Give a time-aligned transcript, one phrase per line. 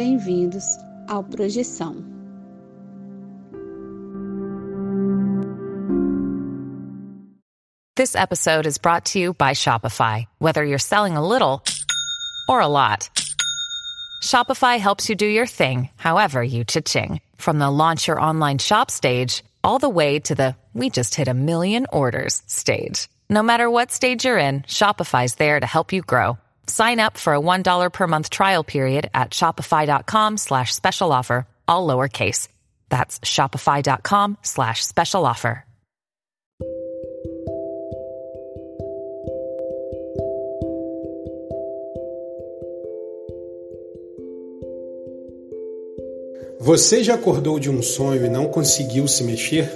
[0.00, 0.78] bem-vindos
[1.10, 1.94] ao Projeção.
[7.96, 10.24] This episode is brought to you by Shopify.
[10.38, 11.62] Whether you're selling a little
[12.48, 13.10] or a lot,
[14.22, 17.20] Shopify helps you do your thing, however you cha-ching.
[17.36, 21.28] From the launch your online shop stage, all the way to the we just hit
[21.28, 23.10] a million orders stage.
[23.28, 26.38] No matter what stage you're in, Shopify's there to help you grow.
[26.70, 31.84] Sign up for a $1 per month trial period at shopify.com slash special offer, all
[31.84, 32.46] lowercase.
[32.88, 35.64] That's shopify.com slash special offer.
[46.60, 49.68] Você já acordou de um sonho e não conseguiu se mexer?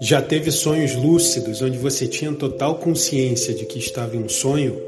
[0.00, 4.87] Já teve sonhos lúcidos onde você tinha total consciência de que estava em um sonho?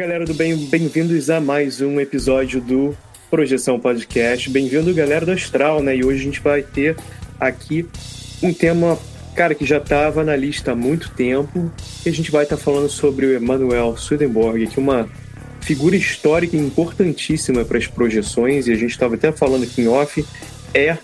[0.00, 2.96] Galera do bem, bem-vindos a mais um episódio do
[3.30, 4.48] Projeção Podcast.
[4.48, 5.94] Bem-vindo, galera do Astral, né?
[5.94, 6.96] E hoje a gente vai ter
[7.38, 7.86] aqui
[8.42, 8.98] um tema
[9.36, 11.70] cara que já estava na lista há muito tempo.
[12.02, 15.06] E a gente vai estar tá falando sobre o Emanuel Swedenborg, que é uma
[15.60, 20.24] figura histórica importantíssima para as projeções, e a gente estava até falando aqui em off,
[20.72, 20.96] é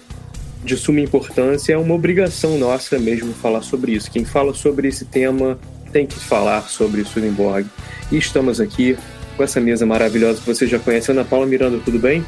[0.65, 4.11] de suma importância, é uma obrigação nossa mesmo falar sobre isso.
[4.11, 5.59] Quem fala sobre esse tema
[5.97, 7.67] tem que falar sobre Swedenborg.
[8.13, 8.99] E estamos aqui
[9.35, 11.11] com essa mesa maravilhosa que você já conhece.
[11.11, 12.23] Ana Paula Miranda, tudo bem?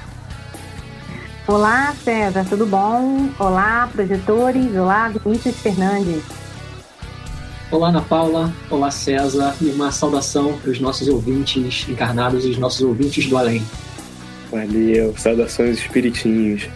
[1.46, 3.28] Olá, César, tudo bom?
[3.38, 4.74] Olá, projetores.
[4.74, 6.22] Olá, Vinícius Fernandes.
[7.70, 8.50] Olá, Ana Paula.
[8.70, 9.54] Olá, César.
[9.60, 13.62] E uma saudação para os nossos ouvintes encarnados e os nossos ouvintes do além.
[14.50, 16.70] Valeu, saudações espiritinhos.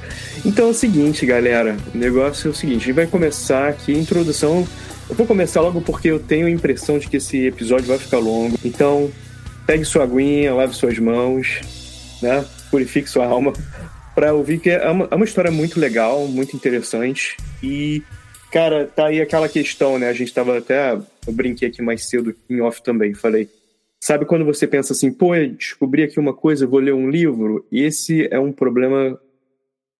[0.44, 1.74] Então é o seguinte, galera.
[1.94, 4.68] O negócio é o seguinte: a gente vai começar aqui a introdução.
[5.08, 8.18] Eu vou começar logo porque eu tenho a impressão de que esse episódio vai ficar
[8.18, 8.56] longo.
[8.64, 9.10] Então,
[9.66, 11.60] pegue sua aguinha, lave suas mãos,
[12.22, 12.44] né?
[12.70, 13.52] Purifique sua alma
[14.14, 17.36] para ouvir, que é uma, é uma história muito legal, muito interessante.
[17.62, 18.02] E,
[18.50, 20.08] cara, tá aí aquela questão, né?
[20.08, 20.92] A gente tava até.
[20.92, 23.12] Eu brinquei aqui mais cedo em off também.
[23.12, 23.48] Falei,
[24.00, 27.66] sabe quando você pensa assim, pô, descobri aqui uma coisa, vou ler um livro?
[27.70, 29.18] Esse é um problema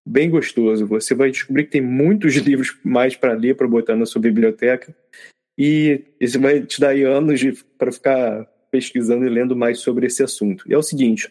[0.05, 0.87] bem gostoso.
[0.87, 4.95] Você vai descobrir que tem muitos livros mais para ler, para botar na sua biblioteca.
[5.57, 7.41] E isso vai te dar anos
[7.77, 10.65] para ficar pesquisando e lendo mais sobre esse assunto.
[10.67, 11.31] E é o seguinte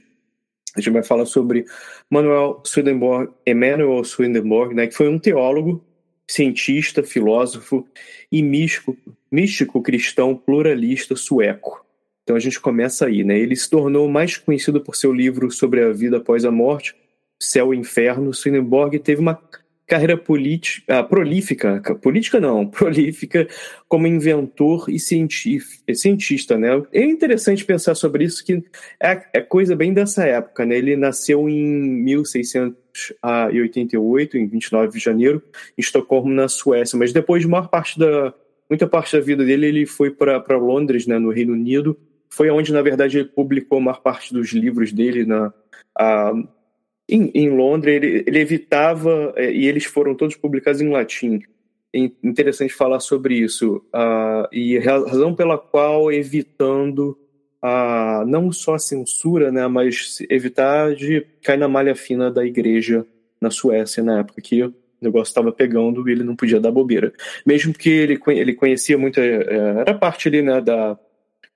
[0.76, 1.66] a gente vai falar sobre
[2.10, 5.84] Manuel Swedenborg, Emanuel Swedenborg, né, que foi um teólogo,
[6.28, 7.86] cientista, filósofo
[8.32, 8.98] e místico,
[9.30, 11.86] místico cristão pluralista sueco.
[12.24, 13.38] Então a gente começa aí, né?
[13.38, 16.96] Ele se tornou mais conhecido por seu livro sobre a vida após a morte,
[17.42, 18.34] Céu e Inferno.
[18.34, 19.42] Swedenborg teve uma
[19.88, 23.48] carreira política, ah, prolífica, política não, prolífica
[23.90, 26.82] como inventor e cientista, né?
[26.94, 28.64] É interessante pensar sobre isso, que
[29.02, 30.78] é, é coisa bem dessa época, né?
[30.78, 35.44] Ele nasceu em 1688, em 29 de janeiro,
[35.78, 38.34] em Estocolmo, na Suécia, mas depois de maior parte da,
[38.72, 42.00] muita parte da vida dele, ele foi para Londres, né, no Reino Unido,
[42.30, 45.54] foi onde, na verdade, ele publicou a maior parte dos livros dele na...
[46.00, 46.32] A,
[47.12, 51.42] em, em Londres, ele, ele evitava, é, e eles foram todos publicados em latim.
[51.94, 53.84] É interessante falar sobre isso.
[53.94, 57.18] Uh, e a razão pela qual, evitando
[57.62, 63.06] uh, não só a censura, né, mas evitar de cair na malha fina da igreja
[63.42, 67.12] na Suécia, na época que o negócio estava pegando e ele não podia dar bobeira.
[67.46, 70.98] Mesmo que ele, ele conhecia muito, é, era parte ali, né, da.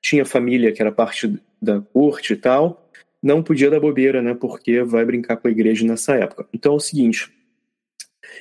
[0.02, 2.85] Tinha família que era parte da corte e tal,
[3.26, 4.36] não podia dar bobeira, né?
[4.36, 6.48] Porque vai brincar com a igreja nessa época.
[6.54, 7.34] Então é o seguinte: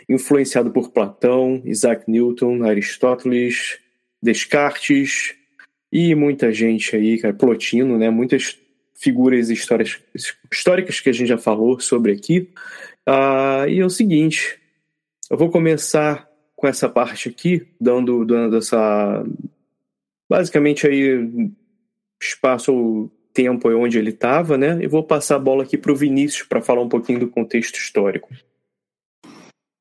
[0.07, 3.79] influenciado por Platão, Isaac Newton, Aristóteles,
[4.23, 5.35] Descartes
[5.91, 8.11] e muita gente aí, cara, Plotino, né?
[8.11, 8.59] Muitas
[8.95, 9.99] figuras histórias,
[10.53, 12.51] históricas que a gente já falou sobre aqui.
[13.09, 14.61] Uh, e é o seguinte,
[15.31, 19.25] eu vou começar com essa parte aqui, dando, dando essa.
[20.29, 21.51] Basicamente aí
[22.21, 24.83] espaço tempo onde ele estava, né?
[24.83, 27.77] E vou passar a bola aqui para o Vinícius para falar um pouquinho do contexto
[27.77, 28.31] histórico.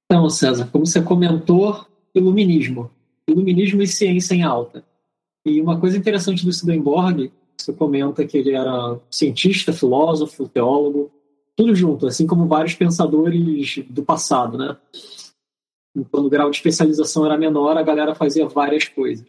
[0.06, 2.90] Então, César, como você comentou, iluminismo.
[3.30, 4.84] Iluminismo e ciência em alta.
[5.46, 11.12] E uma coisa interessante do Swedenborg, você comenta que ele era cientista, filósofo, teólogo,
[11.56, 14.76] tudo junto, assim como vários pensadores do passado, né?
[16.10, 19.28] Quando o grau de especialização era menor, a galera fazia várias coisas.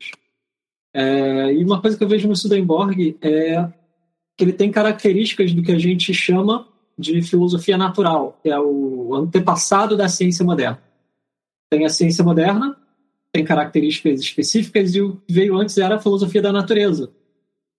[0.94, 3.69] É, e uma coisa que eu vejo no Swedenborg é
[4.36, 6.66] que ele tem características do que a gente chama
[6.98, 10.82] de filosofia natural, que é o antepassado da ciência moderna.
[11.70, 12.76] Tem a ciência moderna,
[13.32, 17.10] tem características específicas, e o que veio antes era a filosofia da natureza.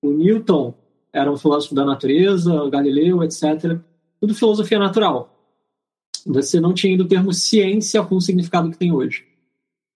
[0.01, 0.73] O Newton
[1.13, 3.79] era um filósofo da natureza, o Galileu, etc.
[4.19, 5.31] Tudo filosofia natural.
[6.25, 9.25] Você não tinha ainda o termo ciência com o significado que tem hoje.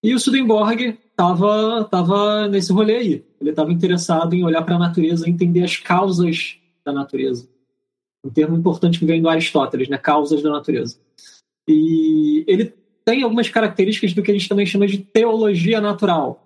[0.01, 3.25] E o Swedenborg estava tava nesse rolê aí.
[3.41, 7.47] Ele estava interessado em olhar para a natureza, entender as causas da natureza.
[8.23, 9.97] Um termo importante que vem do Aristóteles, né?
[9.97, 10.97] Causas da natureza.
[11.67, 12.73] E ele
[13.03, 16.45] tem algumas características do que a gente também chama de teologia natural.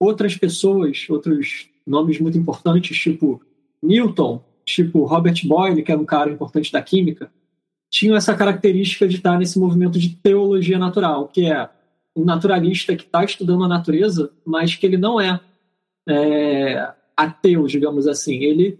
[0.00, 3.42] Outras pessoas, outros nomes muito importantes, tipo
[3.82, 7.30] Newton, tipo Robert Boyle, que era um cara importante da química,
[7.90, 11.68] tinham essa característica de estar nesse movimento de teologia natural, que é
[12.18, 15.40] um naturalista que está estudando a natureza, mas que ele não é,
[16.08, 18.36] é ateu, digamos assim.
[18.36, 18.78] Ele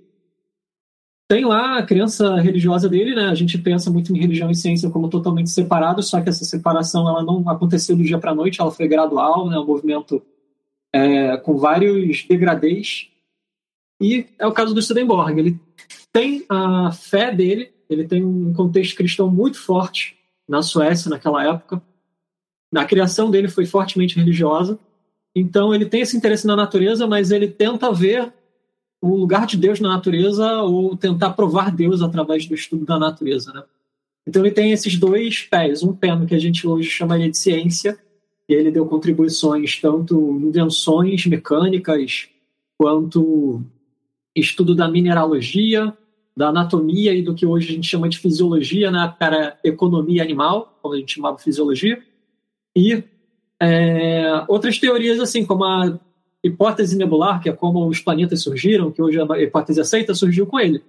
[1.28, 3.28] tem lá a crença religiosa dele, né?
[3.28, 7.08] A gente pensa muito em religião e ciência como totalmente separados, só que essa separação
[7.08, 9.58] ela não aconteceu do dia para a noite, ela foi gradual, né?
[9.58, 10.22] Um movimento
[10.92, 13.08] é, com vários degradês.
[14.00, 15.38] E é o caso do Swedenborg.
[15.38, 15.60] Ele
[16.12, 20.16] tem a fé dele, ele tem um contexto cristão muito forte
[20.48, 21.82] na Suécia naquela época.
[22.74, 24.78] A criação dele foi fortemente religiosa.
[25.34, 28.32] Então ele tem esse interesse na natureza, mas ele tenta ver
[29.00, 33.52] o lugar de Deus na natureza ou tentar provar Deus através do estudo da natureza,
[33.52, 33.62] né?
[34.26, 37.38] Então ele tem esses dois pés, um pé no que a gente hoje chamaria de
[37.38, 37.98] ciência,
[38.48, 42.28] e ele deu contribuições tanto invenções mecânicas
[42.76, 43.62] quanto
[44.34, 45.96] estudo da mineralogia,
[46.36, 50.78] da anatomia e do que hoje a gente chama de fisiologia, né, para economia animal,
[50.80, 52.02] como a gente chamava fisiologia,
[52.78, 53.02] e
[53.60, 55.98] é, outras teorias, assim, como a
[56.44, 60.60] hipótese nebular, que é como os planetas surgiram, que hoje a hipótese aceita, surgiu com
[60.60, 60.80] ele.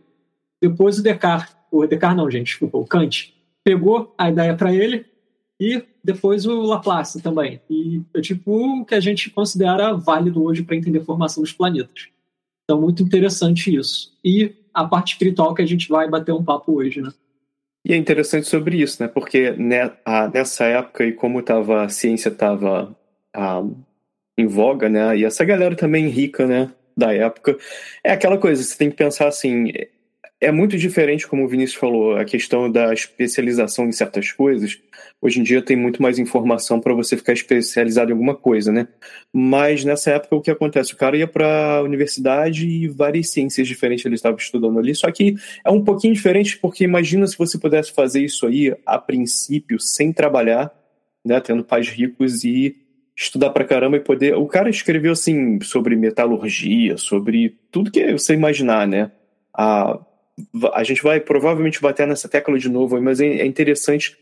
[0.61, 3.33] Depois o Descartes, o Descartes não, gente, desculpa, o Kant,
[3.63, 5.03] pegou a ideia para ele
[5.59, 7.59] e depois o Laplace também.
[7.67, 11.51] E é tipo o que a gente considera válido hoje para entender a formação dos
[11.51, 12.09] planetas.
[12.65, 14.15] Então, muito interessante isso.
[14.23, 17.11] E a parte espiritual que a gente vai bater um papo hoje, né?
[17.89, 19.09] E é interessante sobre isso, né?
[19.09, 22.95] Porque nessa época, e como tava, a ciência estava
[24.37, 25.17] em voga, né?
[25.17, 26.71] E essa galera também rica, né?
[26.95, 27.57] Da época,
[28.03, 29.71] é aquela coisa, você tem que pensar assim,
[30.41, 34.79] é muito diferente, como o Vinícius falou, a questão da especialização em certas coisas.
[35.21, 38.87] Hoje em dia tem muito mais informação para você ficar especializado em alguma coisa, né?
[39.33, 40.93] Mas nessa época o que acontece?
[40.93, 44.95] O cara ia para a universidade e várias ciências diferentes ele estava estudando ali.
[44.95, 48.97] Só que é um pouquinho diferente porque imagina se você pudesse fazer isso aí a
[48.97, 50.71] princípio sem trabalhar,
[51.25, 51.41] né?
[51.41, 52.77] Tendo pais ricos e
[53.13, 54.35] estudar pra caramba e poder.
[54.35, 59.11] O cara escreveu assim sobre metalurgia, sobre tudo que você imaginar, né?
[59.53, 59.99] A
[60.73, 64.17] a gente vai provavelmente bater nessa tecla de novo, mas é, é interessante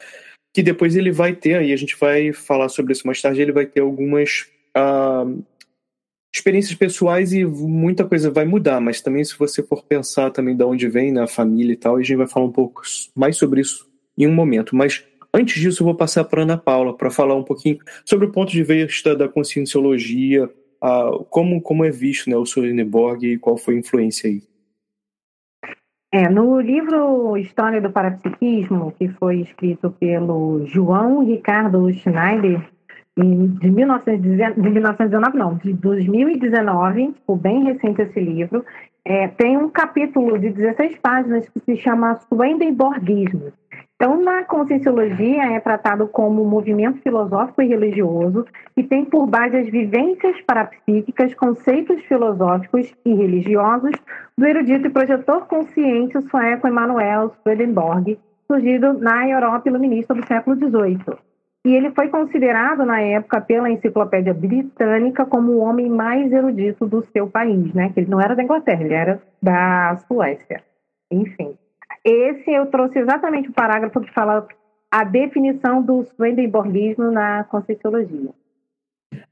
[0.53, 3.51] que depois ele vai ter, e a gente vai falar sobre isso mais tarde, ele
[3.51, 5.43] vai ter algumas uh,
[6.33, 10.63] experiências pessoais e muita coisa vai mudar, mas também se você for pensar também de
[10.63, 12.81] onde vem, na família e tal, a gente vai falar um pouco
[13.15, 16.95] mais sobre isso em um momento, mas antes disso eu vou passar para Ana Paula
[16.95, 20.50] para falar um pouquinho sobre o ponto de vista da conscienciologia,
[20.83, 24.41] uh, como, como é visto né, o Swedenborg e qual foi a influência aí.
[26.09, 32.61] É, no livro História do Parapsiquismo, que foi escrito pelo João Ricardo Schneider,
[33.17, 38.63] de, 1919, de 1919, não, de 2019, tipo, bem recente esse livro,
[39.03, 43.51] é, tem um capítulo de 16 páginas que se chama Swedenborgismo.
[43.97, 49.57] Então, na Conscienciologia é tratado como um movimento filosófico e religioso que tem por base
[49.57, 53.93] as vivências parapsíquicas, conceitos filosóficos e religiosos
[54.37, 61.17] do erudito e projetor consciente sueco Emanuel Swedenborg, surgido na Europa iluminista do século XVIII.
[61.65, 67.03] e ele foi considerado na época pela Enciclopédia Britânica como o homem mais erudito do
[67.07, 67.89] seu país, né?
[67.89, 70.63] Que ele não era da Inglaterra, ele era da Suécia.
[71.11, 71.55] Enfim,
[72.09, 74.47] esse eu trouxe exatamente o parágrafo que fala
[74.89, 78.29] a definição do Swedenborgismo na Conscienciologia.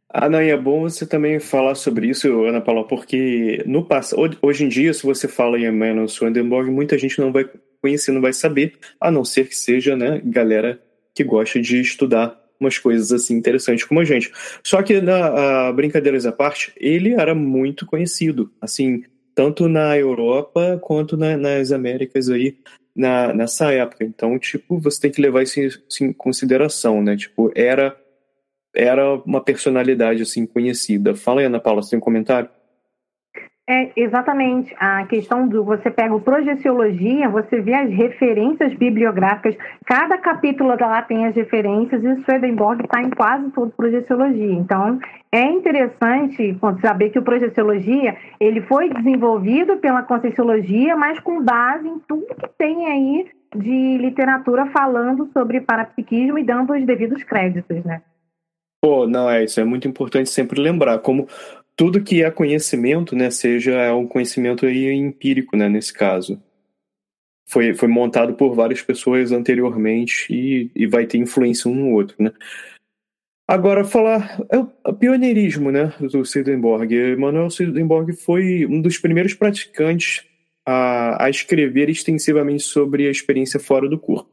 [0.10, 4.38] Ah, não, e é bom você também falar sobre isso, Ana Paula, porque no passado,
[4.41, 7.50] hoje em dia, se você fala em Emmanuel Swedenborg, muita gente não vai
[7.82, 10.82] conhecer, não vai saber, a não ser que seja, né, galera
[11.13, 14.32] que gosta de estudar umas coisas assim interessantes como a gente.
[14.63, 19.03] Só que na brincadeiras à parte, ele era muito conhecido, assim,
[19.36, 22.58] tanto na Europa quanto na, nas Américas aí
[22.96, 24.06] na, nessa época.
[24.06, 25.70] Então, tipo, você tem que levar isso em,
[26.06, 27.18] em consideração, né?
[27.18, 27.96] Tipo, era
[28.77, 31.15] era uma personalidade assim conhecida.
[31.15, 32.50] Fala aí, Ana Paula, você tem um comentário?
[33.67, 34.75] É, exatamente.
[34.77, 41.01] A questão do você pega o Projeciologia, você vê as referências bibliográficas, cada capítulo lá
[41.01, 44.53] tem as referências, e o Swedenborg está em quase todo Projeciologia.
[44.53, 45.00] Então,
[45.31, 51.98] é interessante saber que o Projeciologia ele foi desenvolvido pela Conscienciologia, mas com base em
[52.07, 58.03] tudo que tem aí de literatura falando sobre parapsiquismo e dando os devidos créditos, né?
[58.79, 59.60] Pô, não, é isso.
[59.60, 61.27] É muito importante sempre lembrar como
[61.75, 66.41] tudo que é conhecimento, né, seja é um conhecimento aí empírico, né, nesse caso.
[67.48, 72.15] Foi, foi montado por várias pessoas anteriormente e, e vai ter influência um no outro,
[72.20, 72.32] né.
[73.48, 76.91] Agora, falar é o pioneirismo, né, do Swedenborg.
[76.96, 80.25] Emanuel Swedenborg foi um dos primeiros praticantes
[80.65, 84.32] a, a escrever extensivamente sobre a experiência fora do corpo.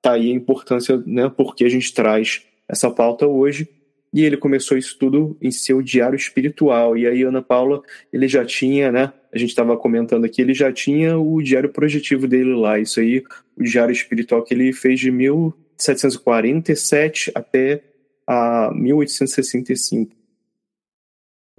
[0.00, 3.68] Tá aí a importância, né, porque a gente traz essa pauta hoje
[4.14, 6.96] e ele começou isso tudo em seu diário espiritual.
[6.96, 9.12] E aí, Ana Paula, ele já tinha, né?
[9.32, 12.78] A gente estava comentando aqui, ele já tinha o diário projetivo dele lá.
[12.78, 13.24] Isso aí,
[13.56, 17.82] o diário espiritual que ele fez de 1747 até
[18.24, 20.14] a 1865.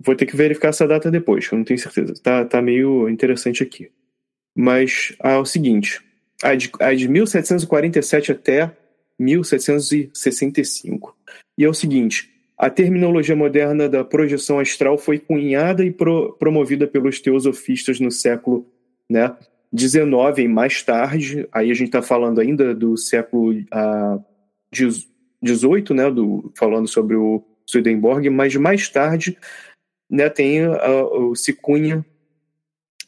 [0.01, 2.13] Vou ter que verificar essa data depois, eu não tenho certeza.
[2.23, 3.91] Tá, tá meio interessante aqui.
[4.55, 6.01] Mas ah, é o seguinte:
[6.41, 8.71] a de, a de 1747 até
[9.19, 11.17] 1765.
[11.57, 16.87] E é o seguinte: a terminologia moderna da projeção astral foi cunhada e pro, promovida
[16.87, 18.65] pelos teosofistas no século
[19.09, 19.35] né,
[19.77, 21.47] XIX e mais tarde.
[21.51, 23.53] Aí a gente está falando ainda do século
[24.73, 25.05] XVIII,
[25.91, 29.37] uh, né, do, falando sobre o Swedenborg, mas mais tarde
[30.09, 32.05] né, tem uh, se cunha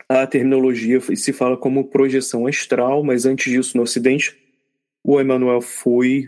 [0.10, 4.36] a terminologia e se fala como projeção astral, mas antes disso no Ocidente
[5.04, 6.28] o Emmanuel foi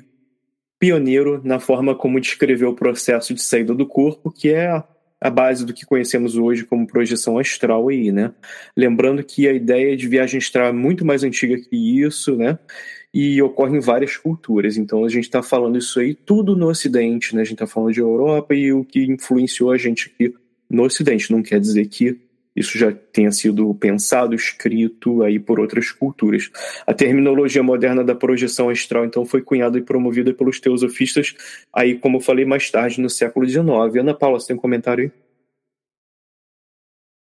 [0.79, 4.81] pioneiro na forma como descreveu o processo de saída do corpo, que é
[5.21, 8.31] a base do que conhecemos hoje como projeção astral aí, né?
[8.75, 12.57] Lembrando que a ideia de viagem astral é muito mais antiga que isso, né?
[13.13, 14.77] E ocorre em várias culturas.
[14.77, 17.41] Então a gente está falando isso aí tudo no Ocidente, né?
[17.41, 20.33] A gente está falando de Europa e o que influenciou a gente aqui
[20.69, 21.31] no Ocidente.
[21.31, 22.17] Não quer dizer que
[22.56, 26.50] isso já tenha sido pensado, escrito aí por outras culturas.
[26.86, 31.36] A terminologia moderna da projeção astral, então, foi cunhada e promovida pelos teosofistas,
[31.74, 33.68] aí, como eu falei, mais tarde, no século XIX.
[34.00, 35.28] Ana Paula, você tem um comentário aí?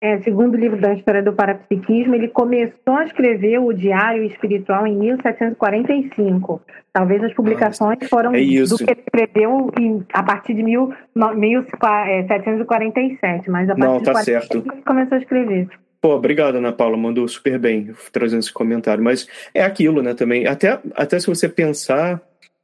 [0.07, 4.87] É, segundo o livro da História do Parapsiquismo, ele começou a escrever o Diário Espiritual
[4.87, 6.63] em 1745.
[6.93, 10.95] Talvez as publicações Nossa, foram é do que ele escreveu em, a partir de mil,
[11.13, 14.59] 1747, mas a partir Não, tá de certo.
[14.59, 15.69] ele começou a escrever.
[16.01, 19.03] Pô, obrigado, Ana Paula, mandou super bem trazendo esse comentário.
[19.03, 20.47] Mas é aquilo, né, também.
[20.47, 22.23] Até, até se você pensar,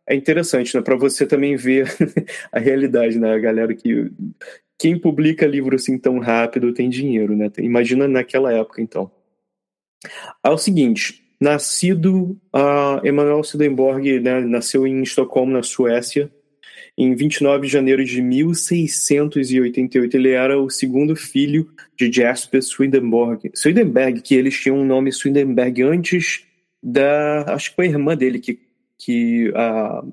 [0.08, 1.88] é interessante, né, para você também ver
[2.52, 4.12] a realidade, né, a galera que
[4.78, 7.50] quem publica livro assim tão rápido tem dinheiro, né?
[7.58, 9.10] Imagina naquela época, então.
[10.44, 16.30] É o seguinte, nascido uh, Emanuel Swedenborg, né, nasceu em Estocolmo, na Suécia,
[16.98, 20.16] em 29 de janeiro de 1688.
[20.16, 25.82] Ele era o segundo filho de Jasper Swedenborg, Swedenberg, que eles tinham um nome Swedenberg
[25.82, 26.44] antes
[26.82, 28.58] da, acho que foi a irmã dele que
[29.04, 30.12] que uh,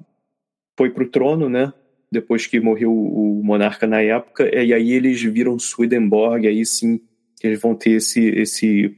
[0.75, 1.71] foi para o trono, né?
[2.11, 6.99] Depois que morreu o monarca na época, e aí eles viram Swedenborg, aí sim
[7.41, 8.97] eles vão ter esse esse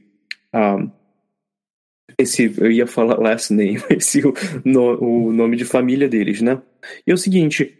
[0.54, 0.90] um,
[2.18, 4.32] esse eu ia falar last name, esse o,
[4.64, 6.60] no, o nome de família deles, né?
[7.06, 7.78] E é o seguinte,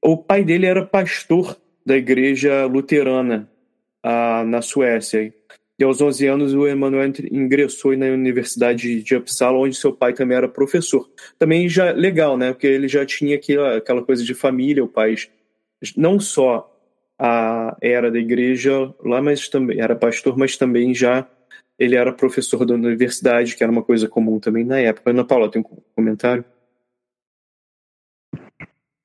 [0.00, 3.48] o pai dele era pastor da igreja luterana
[4.04, 5.32] uh, na Suécia.
[5.82, 10.36] E aos 11 anos, o Emmanuel ingressou na Universidade de Uppsala, onde seu pai também
[10.36, 11.10] era professor.
[11.36, 12.52] Também já legal, né?
[12.52, 15.16] Porque ele já tinha aquela, aquela coisa de família, o pai
[15.96, 16.72] não só
[17.18, 21.26] a era da igreja lá, mas também era pastor, mas também já
[21.76, 25.10] ele era professor da universidade, que era uma coisa comum também na época.
[25.10, 26.44] Ana Paula, tem um comentário?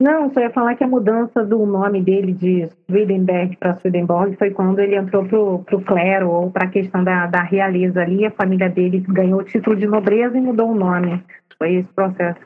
[0.00, 4.50] Não, só ia falar que a mudança do nome dele de Swedenberg para Swedenborg foi
[4.50, 8.24] quando ele entrou para o clero ou para a questão da, da realeza ali.
[8.24, 11.20] A família dele ganhou o título de nobreza e mudou o nome.
[11.58, 12.38] Foi esse processo.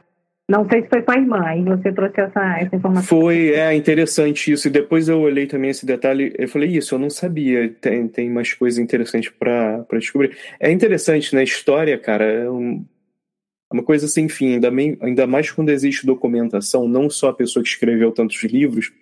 [0.49, 3.21] Não sei se foi com a irmã, aí você trouxe essa, essa informação.
[3.21, 4.69] Foi, é interessante isso.
[4.69, 7.71] E depois eu olhei também esse detalhe, eu falei, isso, eu não sabia.
[7.81, 10.37] Tem, tem mais coisas interessantes para descobrir.
[10.59, 11.45] É interessante, né?
[11.45, 12.85] História, cara, é um,
[13.73, 17.69] uma coisa sem fim, ainda, ainda mais quando existe documentação, não só a pessoa que
[17.69, 18.93] escreveu tantos livros,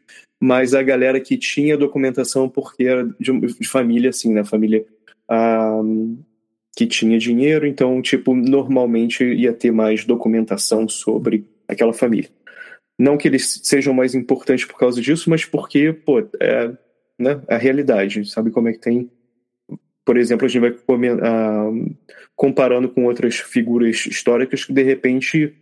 [0.41, 4.45] mas a galera que tinha documentação porque era de, família, assim, né?
[4.45, 4.87] Família
[5.29, 5.81] ah,
[6.77, 12.31] que tinha dinheiro, então, tipo, normalmente ia ter mais documentação sobre aquela família.
[12.99, 16.73] Não que eles sejam mais importantes por causa disso, mas porque, pô, é
[17.19, 19.11] né, a realidade, sabe como é que tem
[20.05, 21.97] por exemplo, a gente vai uh,
[22.35, 25.55] comparando com outras figuras históricas que de repente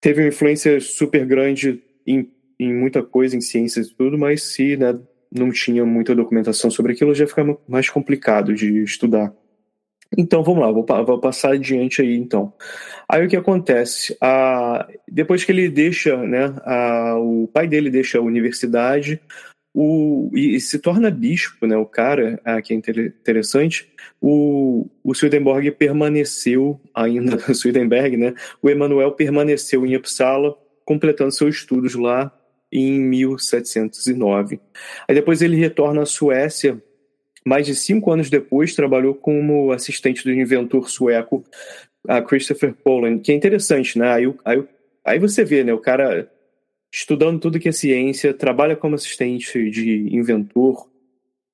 [0.00, 4.76] teve uma influência super grande em, em muita coisa, em ciências e tudo, mas se
[4.76, 4.98] né,
[5.30, 9.32] não tinha muita documentação sobre aquilo, já fica mais complicado de estudar.
[10.16, 12.52] Então vamos lá, vou, vou, passar adiante aí então.
[13.08, 14.16] Aí o que acontece?
[14.20, 19.20] Ah, depois que ele deixa, né, ah, o pai dele deixa a universidade,
[19.72, 23.88] o, e, se torna bispo, né, o cara, ah, que é interessante,
[24.20, 31.94] o, o Swedenborg permaneceu ainda, Swedenberg, né, o Emanuel permaneceu em Uppsala, completando seus estudos
[31.94, 32.36] lá
[32.72, 34.60] em 1709.
[35.06, 36.82] Aí depois ele retorna à Suécia,
[37.46, 41.44] mais de cinco anos depois trabalhou como assistente do inventor sueco
[42.08, 44.64] a Christopher Poland, que é interessante, né, aí, aí,
[45.04, 46.28] aí você vê, né, o cara
[46.92, 50.90] estudando tudo que é ciência, trabalha como assistente de inventor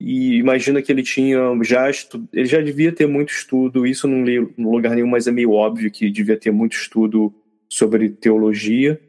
[0.00, 2.28] e imagina que ele tinha já estu...
[2.32, 5.52] ele já devia ter muito estudo, isso não li em lugar nenhum, mas é meio
[5.52, 7.34] óbvio que devia ter muito estudo
[7.68, 9.00] sobre teologia,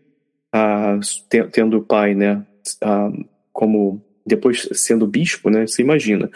[0.51, 0.99] ah,
[1.51, 2.45] tendo o pai, né,
[2.81, 3.11] ah,
[3.51, 6.29] como depois sendo bispo, né, você imagina.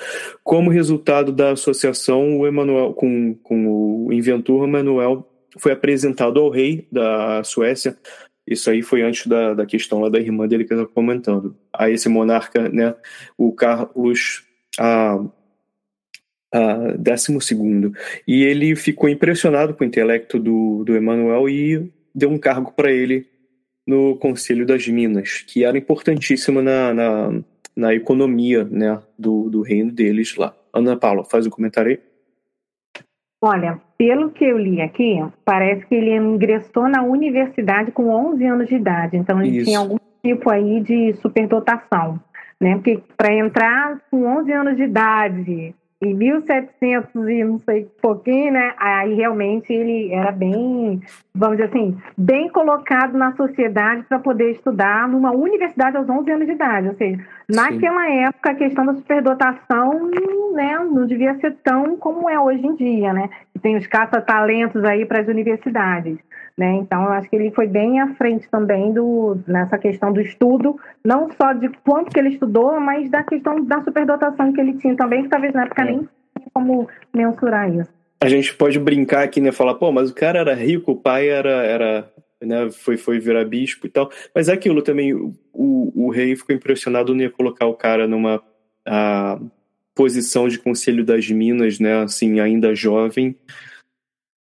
[0.43, 5.27] Como resultado da associação, o Emanuel com, com o inventor Emanuel
[5.57, 7.97] foi apresentado ao rei da Suécia
[8.45, 11.55] isso aí foi antes da, da questão lá da irmã dele que eu estava comentando.
[11.73, 12.95] A esse monarca, né,
[13.37, 14.43] o Carlos
[14.79, 15.19] a,
[16.53, 17.93] a décimo segundo.
[18.27, 22.91] E ele ficou impressionado com o intelecto do, do Emanuel e deu um cargo para
[22.91, 23.27] ele
[23.85, 27.41] no Conselho das Minas, que era importantíssimo na, na,
[27.75, 30.55] na economia né, do, do reino deles lá.
[30.73, 32.10] Ana Paula, faz um comentário aí.
[33.43, 38.67] Olha, pelo que eu li aqui, parece que ele ingressou na universidade com 11 anos
[38.67, 39.65] de idade, então ele Isso.
[39.65, 42.19] tinha algum tipo aí de superdotação,
[42.59, 42.75] né?
[42.75, 48.73] Porque para entrar com 11 anos de idade em 1700 e não sei pouquinho, né?
[48.77, 50.99] Aí realmente ele era bem,
[51.33, 56.47] vamos dizer assim, bem colocado na sociedade para poder estudar numa universidade aos 11 anos
[56.47, 56.87] de idade.
[56.87, 58.19] Ou seja, naquela Sim.
[58.23, 60.09] época a questão da superdotação,
[60.53, 63.29] né, não devia ser tão como é hoje em dia, né?
[63.61, 66.17] Tem os caça-talentos aí para as universidades.
[66.57, 66.73] Né?
[66.75, 70.77] Então, eu acho que ele foi bem à frente também do, nessa questão do estudo,
[71.03, 74.95] não só de quanto que ele estudou, mas da questão da superdotação que ele tinha
[74.95, 75.85] também, que talvez na época é.
[75.85, 77.89] nem tinha como mensurar isso.
[78.21, 79.51] A gente pode brincar aqui, né?
[79.51, 83.45] Falar, pô, mas o cara era rico, o pai era, era né, foi, foi virar
[83.45, 84.11] bispo e tal.
[84.33, 88.41] Mas é aquilo também, o, o, rei ficou impressionado, ia colocar o cara numa
[88.85, 89.39] a,
[89.95, 92.03] posição de conselho das minas, né?
[92.03, 93.35] Assim, ainda jovem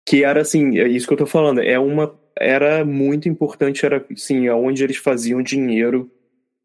[0.07, 4.05] que era assim, é isso que eu tô falando, é uma era muito importante, era
[4.13, 6.11] assim, aonde eles faziam dinheiro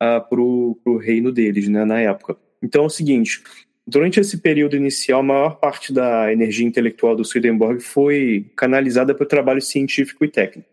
[0.01, 2.37] uh, pro, pro reino deles, né, na época.
[2.63, 3.43] Então é o seguinte,
[3.85, 9.25] durante esse período inicial, a maior parte da energia intelectual do Swedenborg foi canalizada para
[9.25, 10.69] o trabalho científico e técnico.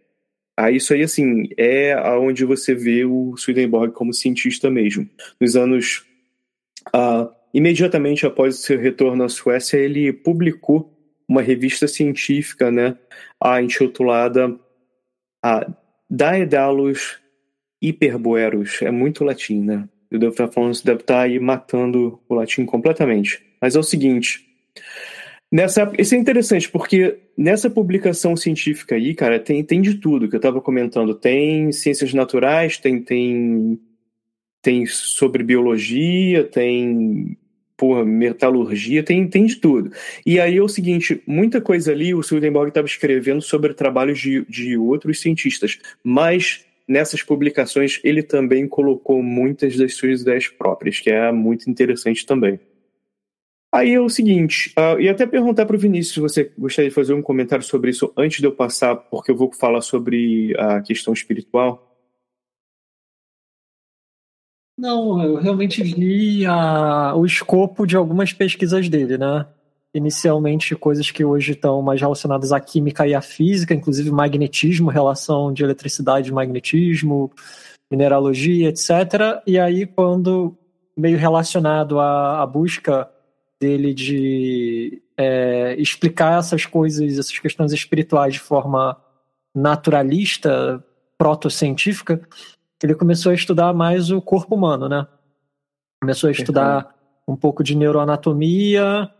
[0.56, 5.08] Ah, isso aí, assim, é aonde você vê o Swedenborg como cientista mesmo.
[5.40, 6.04] Nos anos...
[6.94, 10.90] Uh, imediatamente após o seu retorno à Suécia, ele publicou
[11.32, 12.96] uma revista científica, né,
[13.40, 14.54] a intitulada
[15.42, 15.66] a
[16.08, 17.18] Daedalus
[17.82, 18.82] Hyperboeros.
[18.82, 19.88] É muito latim, né?
[20.10, 23.42] Eu devo estar falando, você deve estar aí matando o latim completamente.
[23.60, 24.46] Mas é o seguinte,
[25.50, 30.36] nessa isso é interessante porque nessa publicação científica aí, cara, tem, tem de tudo que
[30.36, 31.14] eu estava comentando.
[31.14, 33.80] Tem ciências naturais, tem tem
[34.60, 37.36] tem sobre biologia, tem
[37.76, 39.92] porra, metalurgia, tem, tem de tudo.
[40.24, 44.44] E aí é o seguinte, muita coisa ali o Swedenborg estava escrevendo sobre trabalhos de,
[44.46, 51.10] de outros cientistas, mas nessas publicações ele também colocou muitas das suas ideias próprias, que
[51.10, 52.60] é muito interessante também.
[53.74, 56.94] Aí é o seguinte, uh, e até perguntar para o Vinícius se você gostaria de
[56.94, 60.82] fazer um comentário sobre isso antes de eu passar, porque eu vou falar sobre a
[60.82, 61.91] questão espiritual.
[64.82, 69.46] Não, eu realmente vi a, o escopo de algumas pesquisas dele, né?
[69.94, 75.52] Inicialmente coisas que hoje estão mais relacionadas à química e à física, inclusive magnetismo, relação
[75.52, 77.30] de eletricidade e magnetismo,
[77.88, 79.40] mineralogia, etc.
[79.46, 80.58] E aí, quando
[80.96, 83.08] meio relacionado à, à busca
[83.60, 89.00] dele de é, explicar essas coisas, essas questões espirituais de forma
[89.54, 90.84] naturalista,
[91.16, 92.20] proto-científica,
[92.86, 95.06] ele começou a estudar mais o corpo humano, né?
[96.00, 96.94] Começou a estudar
[97.26, 99.10] um pouco de neuroanatomia,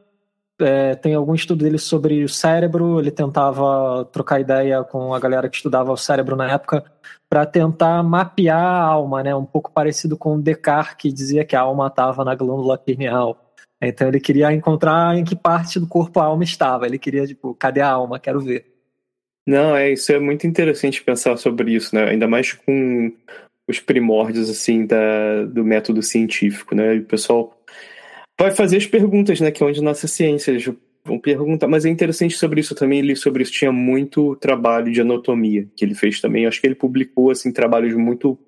[0.61, 5.49] é, tem algum estudo dele sobre o cérebro, ele tentava trocar ideia com a galera
[5.49, 6.85] que estudava o cérebro na época
[7.29, 9.35] para tentar mapear a alma, né?
[9.35, 13.53] Um pouco parecido com o Descartes, que dizia que a alma estava na glândula pineal.
[13.81, 16.87] Então ele queria encontrar em que parte do corpo a alma estava.
[16.87, 18.21] Ele queria, tipo, cadê a alma?
[18.21, 18.73] Quero ver.
[19.47, 22.11] Não, é isso é muito interessante pensar sobre isso, né?
[22.11, 23.13] Ainda mais com
[23.69, 26.95] os primórdios assim da, do método científico, né?
[26.95, 27.57] o pessoal
[28.39, 29.51] vai fazer as perguntas, né?
[29.51, 30.53] Que é onde nossa ciência
[31.05, 31.69] vão perguntar.
[31.69, 32.99] Mas é interessante sobre isso também.
[32.99, 36.47] Ele sobre isso tinha muito trabalho de anatomia que ele fez também.
[36.47, 38.39] Acho que ele publicou assim trabalhos muito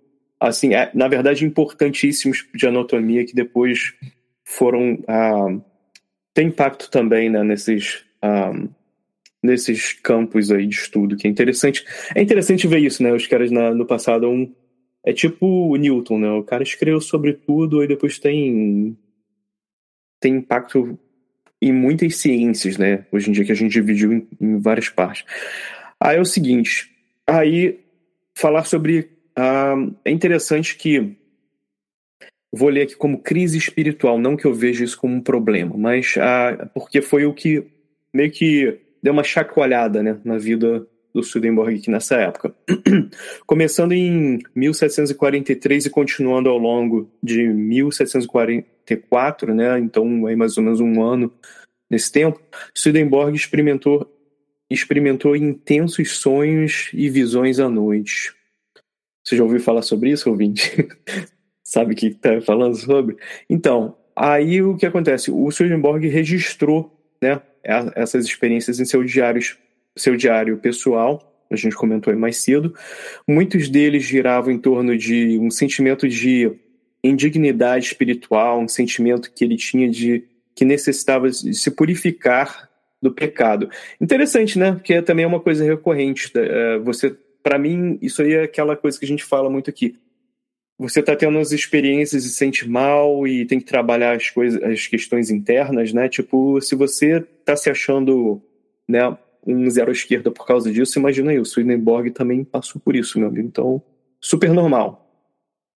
[0.40, 3.94] assim, é, na verdade, importantíssimos de anatomia que depois
[4.44, 5.57] foram ah,
[6.35, 8.53] tem impacto também né, nesses ah,
[9.42, 11.85] nesses campos aí de estudo que é interessante.
[12.14, 13.12] É interessante ver isso, né?
[13.12, 14.53] Os caras na, no passado um
[15.05, 16.31] é tipo o Newton, né?
[16.31, 18.97] O cara escreveu sobre tudo e depois tem
[20.21, 20.99] tem impacto
[21.61, 23.07] em muitas ciências, né?
[23.12, 25.25] Hoje em dia que a gente dividiu em, em várias partes.
[26.01, 26.90] Aí é o seguinte,
[27.27, 27.81] aí
[28.35, 31.17] falar sobre ah, é interessante que
[32.53, 36.17] vou ler aqui como crise espiritual, não que eu veja isso como um problema, mas
[36.19, 37.67] ah, porque foi o que
[38.12, 42.55] meio que deu uma chacoalhada né, na vida do Swedenborg aqui nessa época.
[43.46, 50.81] Começando em 1743 e continuando ao longo de 1744, né, então aí mais ou menos
[50.81, 51.33] um ano
[51.88, 52.40] nesse tempo,
[52.74, 54.12] Swedenborg experimentou,
[54.68, 58.35] experimentou intensos sonhos e visões à noite.
[59.24, 60.88] Você já ouviu falar sobre isso, ouvinte?
[61.62, 63.16] Sabe o que está falando sobre?
[63.48, 65.31] Então, aí o que acontece?
[65.31, 67.40] O Swedenborg registrou né,
[67.94, 69.57] essas experiências em seu diários
[69.97, 72.75] seu diário pessoal, a gente comentou aí mais cedo.
[73.27, 76.53] Muitos deles giravam em torno de um sentimento de
[77.03, 82.71] indignidade espiritual, um sentimento que ele tinha de que necessitava se purificar
[83.03, 83.69] do pecado.
[84.01, 84.73] Interessante, né?
[84.73, 86.33] Porque também é uma coisa recorrente.
[86.35, 89.97] É, você, para mim, isso aí é aquela coisa que a gente fala muito aqui.
[90.79, 94.87] Você está tendo as experiências e sente mal e tem que trabalhar as coisas, as
[94.87, 96.09] questões internas, né?
[96.09, 98.41] Tipo, se você está se achando,
[98.89, 102.97] né, um zero à esquerda por causa disso, imagina aí, o Swedenborg também passou por
[102.97, 103.47] isso, meu amigo.
[103.47, 103.83] Então,
[104.21, 105.05] super normal.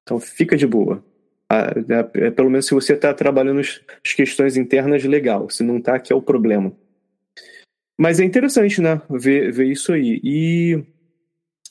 [0.02, 1.04] Então, fica de boa.
[1.50, 5.48] Ah, é, é, pelo menos se você está trabalhando as questões internas, legal.
[5.48, 6.72] Se não está, que é o problema.
[7.98, 9.00] Mas é interessante, né?
[9.10, 10.20] Ver, ver isso aí.
[10.22, 10.84] E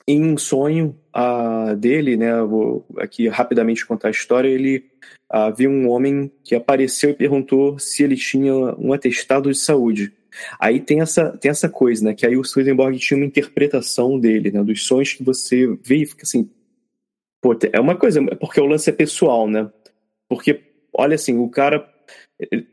[0.07, 2.41] em um sonho ah, dele, né?
[2.41, 4.49] Vou aqui rapidamente contar a história.
[4.49, 4.85] Ele
[5.29, 10.13] ah, viu um homem que apareceu e perguntou se ele tinha um atestado de saúde.
[10.59, 12.13] Aí tem essa, tem essa coisa, né?
[12.13, 14.63] Que aí o Swedenborg tinha uma interpretação dele, né?
[14.63, 16.49] Dos sonhos que você vê e fica assim.
[17.41, 19.69] Pô, é uma coisa, porque o lance é pessoal, né?
[20.27, 20.61] Porque,
[20.93, 21.87] olha assim, o cara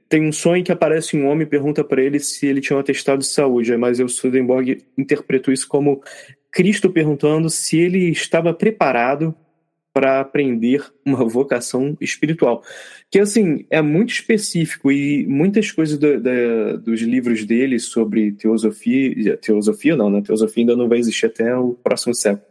[0.09, 2.81] tem um sonho que aparece um homem e pergunta para ele se ele tinha um
[2.81, 6.03] atestado de saúde, mas o Swedenborg interpretou isso como
[6.51, 9.35] Cristo perguntando se ele estava preparado
[9.95, 12.65] para aprender uma vocação espiritual.
[13.09, 19.37] Que, assim, é muito específico e muitas coisas do, do, dos livros dele sobre teosofia,
[19.37, 20.21] teosofia não, né?
[20.21, 22.45] Teosofia ainda não vai existir até o próximo século,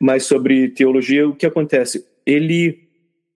[0.00, 2.06] mas sobre teologia, o que acontece?
[2.24, 2.88] Ele,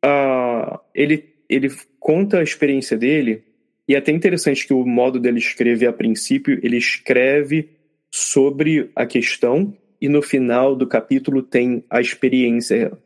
[0.02, 1.68] uh, ele, ele
[2.00, 3.44] conta a experiência dele
[3.86, 7.68] e é até interessante que o modo dele escrever a princípio, ele escreve
[8.10, 12.96] sobre a questão e no final do capítulo tem a experiência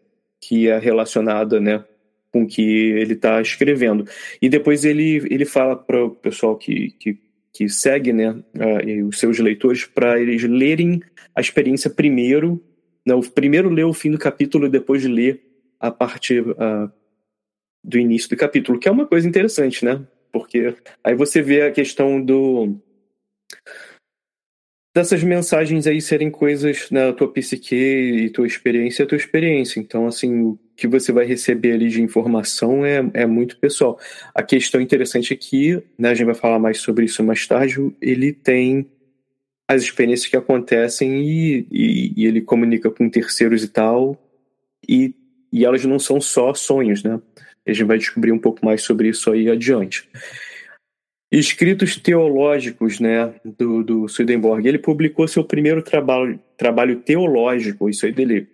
[0.46, 1.85] que é relacionada, né,
[2.30, 4.07] com o que ele está escrevendo.
[4.40, 7.18] E depois ele, ele fala para o pessoal que, que,
[7.52, 11.02] que segue, né, uh, os seus leitores, para eles lerem
[11.35, 12.62] a experiência primeiro,
[13.07, 15.42] né, primeiro ler o fim do capítulo e depois ler
[15.80, 16.90] a parte uh,
[17.83, 20.02] do início do capítulo, que é uma coisa interessante, né?
[20.33, 22.76] Porque aí você vê a questão do
[24.94, 29.80] dessas mensagens aí serem coisas na tua psique e tua experiência é tua experiência.
[29.80, 33.98] Então, assim, o que você vai receber ali de informação é, é muito pessoal.
[34.33, 38.33] A questão interessante aqui, né, a gente vai falar mais sobre isso mais tarde, ele
[38.33, 38.87] tem
[39.66, 44.16] as experiências que acontecem e, e, e ele comunica com terceiros e tal,
[44.88, 45.14] e,
[45.52, 47.20] e elas não são só sonhos, né?
[47.66, 50.07] A gente vai descobrir um pouco mais sobre isso aí adiante.
[51.38, 54.68] Escritos teológicos, né, do, do Swedenborg.
[54.68, 58.47] Ele publicou seu primeiro trabalho, trabalho teológico, isso aí dele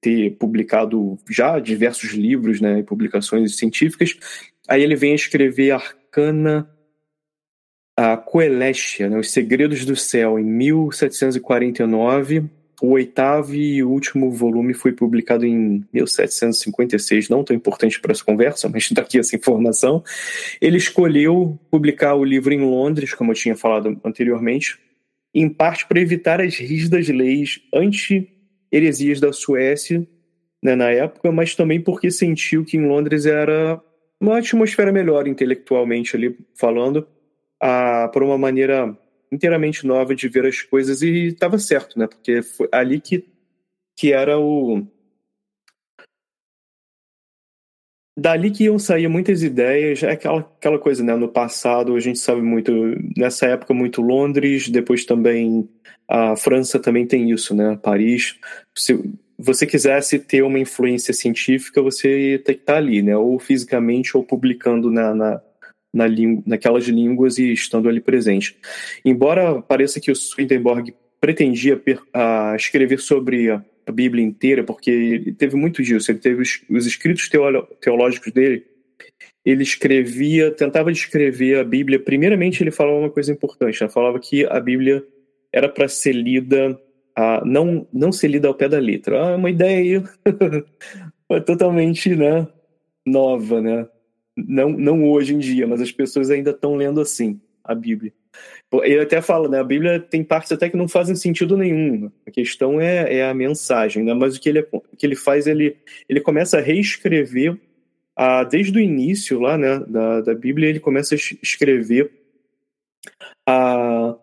[0.00, 4.16] ter publicado já diversos livros, né, publicações científicas.
[4.68, 6.70] Aí ele vem escrever Arcana
[7.96, 12.44] a Coelestia, né, Os Segredos do Céu, em 1749.
[12.82, 18.68] O oitavo e último volume foi publicado em 1756, não tão importante para essa conversa,
[18.68, 20.02] mas daqui essa informação.
[20.60, 24.78] Ele escolheu publicar o livro em Londres, como eu tinha falado anteriormente,
[25.34, 30.06] em parte para evitar as rígidas leis anti-heresias da Suécia
[30.62, 33.80] né, na época, mas também porque sentiu que em Londres era
[34.20, 37.06] uma atmosfera melhor intelectualmente ali falando,
[37.58, 38.96] a, por uma maneira
[39.32, 42.06] inteiramente nova de ver as coisas e estava certo, né?
[42.06, 43.24] Porque foi ali que,
[43.96, 44.86] que era o.
[48.18, 51.14] Dali que iam sair muitas ideias, é aquela, aquela coisa, né?
[51.16, 52.72] No passado, a gente sabe muito,
[53.16, 55.68] nessa época, muito Londres, depois também
[56.06, 57.78] a França também tem isso, né?
[57.80, 58.36] Paris.
[58.76, 59.00] Se
[59.38, 63.16] você quisesse ter uma influência científica, você tem que estar ali, né?
[63.16, 65.40] Ou fisicamente, ou publicando na, na
[65.92, 66.06] na
[66.46, 68.56] naquelas línguas e estando ali presente.
[69.04, 71.80] Embora pareça que o Swedenborg pretendia
[72.56, 77.28] escrever sobre a, Bíblia inteira, porque ele teve muito disso, ele teve os, os escritos
[77.80, 78.64] teológicos dele,
[79.44, 81.98] ele escrevia, tentava descrever a Bíblia.
[81.98, 85.04] Primeiramente, ele falava uma coisa importante, ele falava que a Bíblia
[85.52, 86.78] era para ser lida,
[87.44, 89.20] não, não ser lida ao pé da letra.
[89.20, 90.04] Ah, uma ideia
[91.46, 92.46] totalmente né,
[93.04, 93.88] nova, né?
[94.36, 98.12] Não, não hoje em dia, mas as pessoas ainda estão lendo assim a Bíblia.
[98.82, 99.58] Ele até fala, né?
[99.58, 102.10] A Bíblia tem partes até que não fazem sentido nenhum.
[102.26, 104.14] A questão é, é a mensagem, né?
[104.14, 105.76] Mas o que ele, o que ele faz, ele,
[106.08, 107.58] ele começa a reescrever
[108.14, 112.12] a, desde o início lá, né, da, da Bíblia, ele começa a escrever
[113.48, 114.14] a,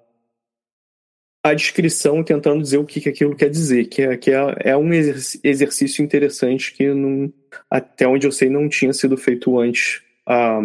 [1.49, 4.77] a descrição tentando dizer o que, que aquilo quer dizer, que é, que é, é
[4.77, 7.31] um exercício interessante que não,
[7.69, 10.61] até onde eu sei não tinha sido feito antes a,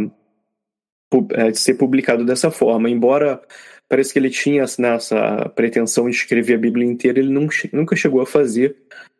[1.34, 2.88] é, de ser publicado dessa forma.
[2.88, 3.40] Embora
[3.88, 8.22] parece que ele tinha nessa pretensão de escrever a Bíblia inteira, ele não, nunca chegou
[8.22, 8.76] a fazer,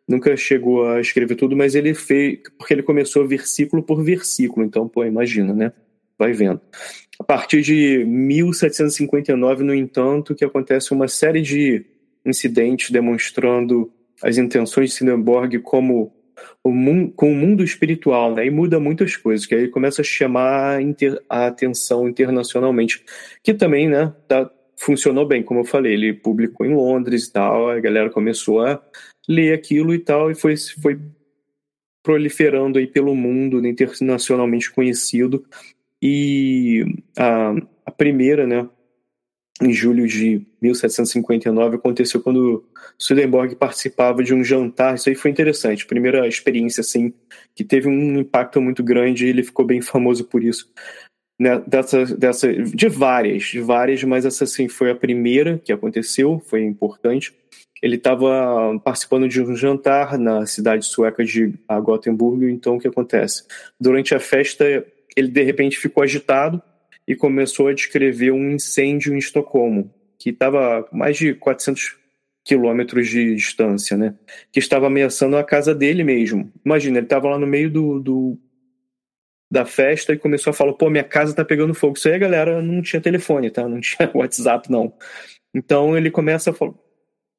[0.07, 4.87] nunca chegou a escrever tudo, mas ele fez, porque ele começou versículo por versículo, então,
[4.87, 5.71] pô, imagina, né?
[6.17, 6.61] Vai vendo.
[7.19, 11.85] A partir de 1759, no entanto, que acontece uma série de
[12.25, 16.13] incidentes demonstrando as intenções de Swedenborg como
[16.63, 18.45] o mundo, com o mundo espiritual, né?
[18.45, 20.79] E muda muitas coisas, que aí começa a chamar
[21.29, 23.03] a atenção internacionalmente,
[23.43, 27.69] que também, né, tá, funcionou bem, como eu falei, ele publicou em Londres e tal,
[27.69, 28.81] a galera começou a
[29.27, 30.99] ler aquilo e tal, e foi, foi
[32.01, 35.45] proliferando aí pelo mundo, né, internacionalmente conhecido,
[36.05, 36.83] e
[37.17, 38.67] a, a primeira, né,
[39.61, 42.65] em julho de 1759, aconteceu quando
[42.99, 44.95] Swedenborg participava de um jantar.
[44.95, 45.85] Isso aí foi interessante.
[45.85, 47.13] Primeira experiência, assim,
[47.55, 50.69] que teve um impacto muito grande e ele ficou bem famoso por isso.
[51.39, 56.43] Né, dessa, dessa, de várias, de várias, mas essa assim, foi a primeira que aconteceu,
[56.49, 57.33] foi importante.
[57.81, 63.43] Ele estava participando de um jantar na cidade sueca de Gothenburg, então o que acontece?
[63.79, 66.61] Durante a festa, ele de repente ficou agitado,
[67.07, 71.97] e começou a descrever um incêndio em Estocolmo, que estava a mais de 400
[72.43, 74.15] quilômetros de distância, né?
[74.51, 76.51] Que estava ameaçando a casa dele mesmo.
[76.63, 78.37] Imagina, ele estava lá no meio do, do,
[79.51, 81.97] da festa e começou a falar: pô, minha casa tá pegando fogo.
[81.97, 83.67] Isso aí galera não tinha telefone, tá?
[83.67, 84.93] Não tinha WhatsApp, não.
[85.53, 86.73] Então ele começa a falar,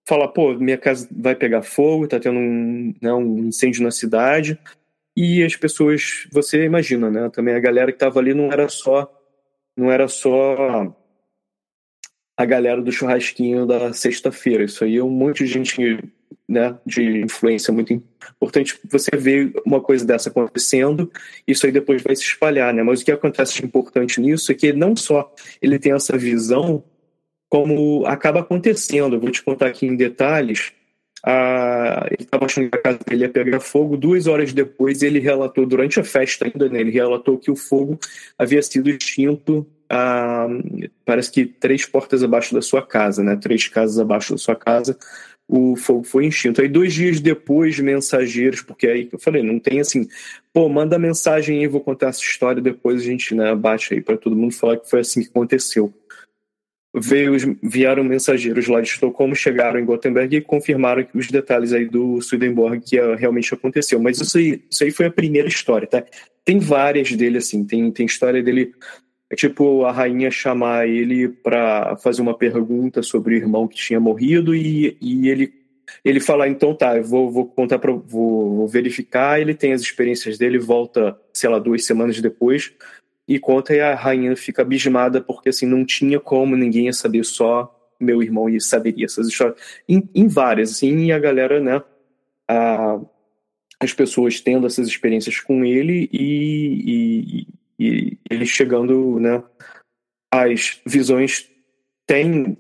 [0.06, 4.58] falar pô, minha casa vai pegar fogo, tá tendo um, né, um incêndio na cidade.
[5.16, 7.30] E as pessoas, você imagina, né?
[7.30, 9.10] Também a galera que estava ali não era só
[9.76, 10.94] não era só
[12.36, 14.64] a galera do churrasquinho da sexta-feira.
[14.64, 15.98] Isso aí é um monte de gente
[16.48, 18.78] né, de influência muito importante.
[18.90, 21.10] Você vê uma coisa dessa acontecendo,
[21.46, 22.82] isso aí depois vai se espalhar, né?
[22.82, 26.84] Mas o que acontece de importante nisso é que não só ele tem essa visão,
[27.48, 29.16] como acaba acontecendo.
[29.16, 30.72] Eu vou te contar aqui em detalhes.
[31.26, 33.96] Ah, ele estava achando que a casa dele ia pegar fogo.
[33.96, 37.98] Duas horas depois, ele relatou, durante a festa ainda, né, ele relatou que o fogo
[38.38, 40.46] havia sido extinto, ah,
[41.04, 44.98] parece que três portas abaixo da sua casa, né, três casas abaixo da sua casa,
[45.48, 46.60] o fogo foi extinto.
[46.60, 50.06] Aí, dois dias depois, mensageiros, porque aí eu falei, não tem assim,
[50.52, 54.16] pô, manda mensagem aí, vou contar essa história, depois a gente né, bate aí para
[54.16, 55.92] todo mundo falar que foi assim que aconteceu.
[56.94, 62.18] Veio, vieram mensageiros lá de Estocolmo, chegaram em Gothenburg e confirmaram os detalhes aí do
[62.18, 63.98] Swedenborg que uh, realmente aconteceu.
[63.98, 66.04] Mas isso aí, isso aí foi a primeira história, tá?
[66.44, 68.72] Tem várias dele, assim, tem, tem história dele,
[69.28, 73.98] é tipo a rainha chamar ele para fazer uma pergunta sobre o irmão que tinha
[73.98, 75.52] morrido e, e ele
[76.02, 79.82] ele falar, então tá, eu vou, vou contar para vou, vou verificar, ele tem as
[79.82, 82.72] experiências dele, volta, sei lá, duas semanas depois,
[83.26, 87.24] e conta e a rainha fica abismada porque assim não tinha como ninguém ia saber
[87.24, 89.56] só meu irmão e saberia essas histórias.
[89.88, 91.82] Em, em várias assim e a galera né
[92.48, 93.00] a,
[93.80, 97.46] as pessoas tendo essas experiências com ele e,
[97.78, 99.42] e, e ele chegando né
[100.30, 101.48] as visões
[102.06, 102.58] têm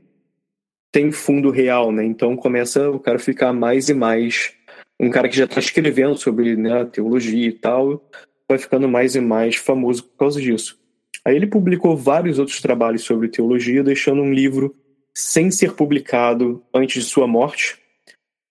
[0.90, 2.04] tem fundo real né?
[2.04, 4.52] Então começa o cara ficar mais e mais
[4.98, 8.08] um cara que já está escrevendo sobre né, teologia e tal
[8.48, 10.78] vai ficando mais e mais famoso por causa disso.
[11.24, 14.74] Aí ele publicou vários outros trabalhos sobre teologia, deixando um livro
[15.14, 17.78] sem ser publicado antes de sua morte.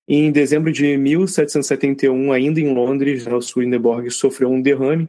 [0.07, 5.07] E em dezembro de 1771, ainda em Londres, o Swedenborg sofreu um derrame.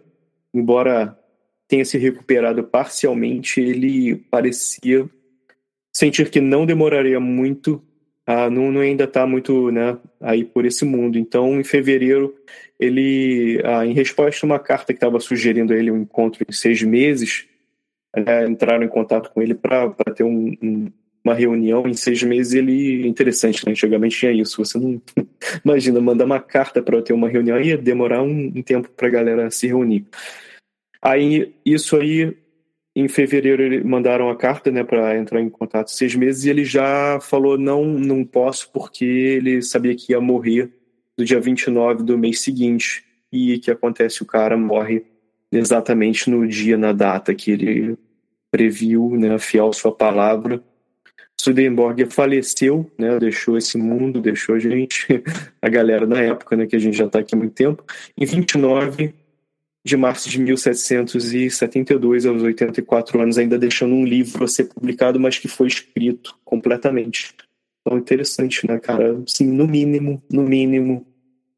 [0.53, 1.19] Embora
[1.67, 5.09] tenha se recuperado parcialmente, ele parecia
[5.93, 7.83] sentir que não demoraria muito
[8.27, 11.19] ah, não, não ainda está muito né, aí por esse mundo.
[11.19, 12.35] Então, em fevereiro,
[12.81, 16.53] ele, ah, em resposta a uma carta que estava sugerindo a ele um encontro em
[16.53, 17.47] seis meses,
[18.17, 20.91] né, entraram em contato com ele para ter um, um,
[21.23, 22.55] uma reunião em seis meses.
[22.55, 23.73] Ele interessante, né?
[23.73, 24.65] antigamente tinha isso.
[24.65, 25.01] Você não
[25.65, 29.11] imagina mandar uma carta para ter uma reunião ia demorar um, um tempo para a
[29.11, 30.07] galera se reunir.
[31.03, 32.35] Aí isso aí
[32.95, 37.19] em fevereiro mandaram a carta, né, para entrar em contato seis meses e ele já
[37.21, 40.71] falou não, não posso porque ele sabia que ia morrer
[41.19, 45.05] no dia 29 do mês seguinte e que acontece o cara morre
[45.51, 47.99] exatamente no dia na data que ele
[48.51, 50.63] previu, né, fiel sua palavra.
[51.37, 55.23] Swedenborg faleceu, né, deixou esse mundo, deixou a gente,
[55.61, 57.85] a galera na época, né, que a gente já está aqui há muito tempo.
[58.17, 59.13] Em 29
[59.85, 65.39] de março de 1772, aos 84 anos, ainda deixando um livro a ser publicado, mas
[65.39, 67.35] que foi escrito completamente.
[67.81, 69.23] Então, interessante, né, cara?
[69.27, 71.07] Sim, no mínimo, no mínimo,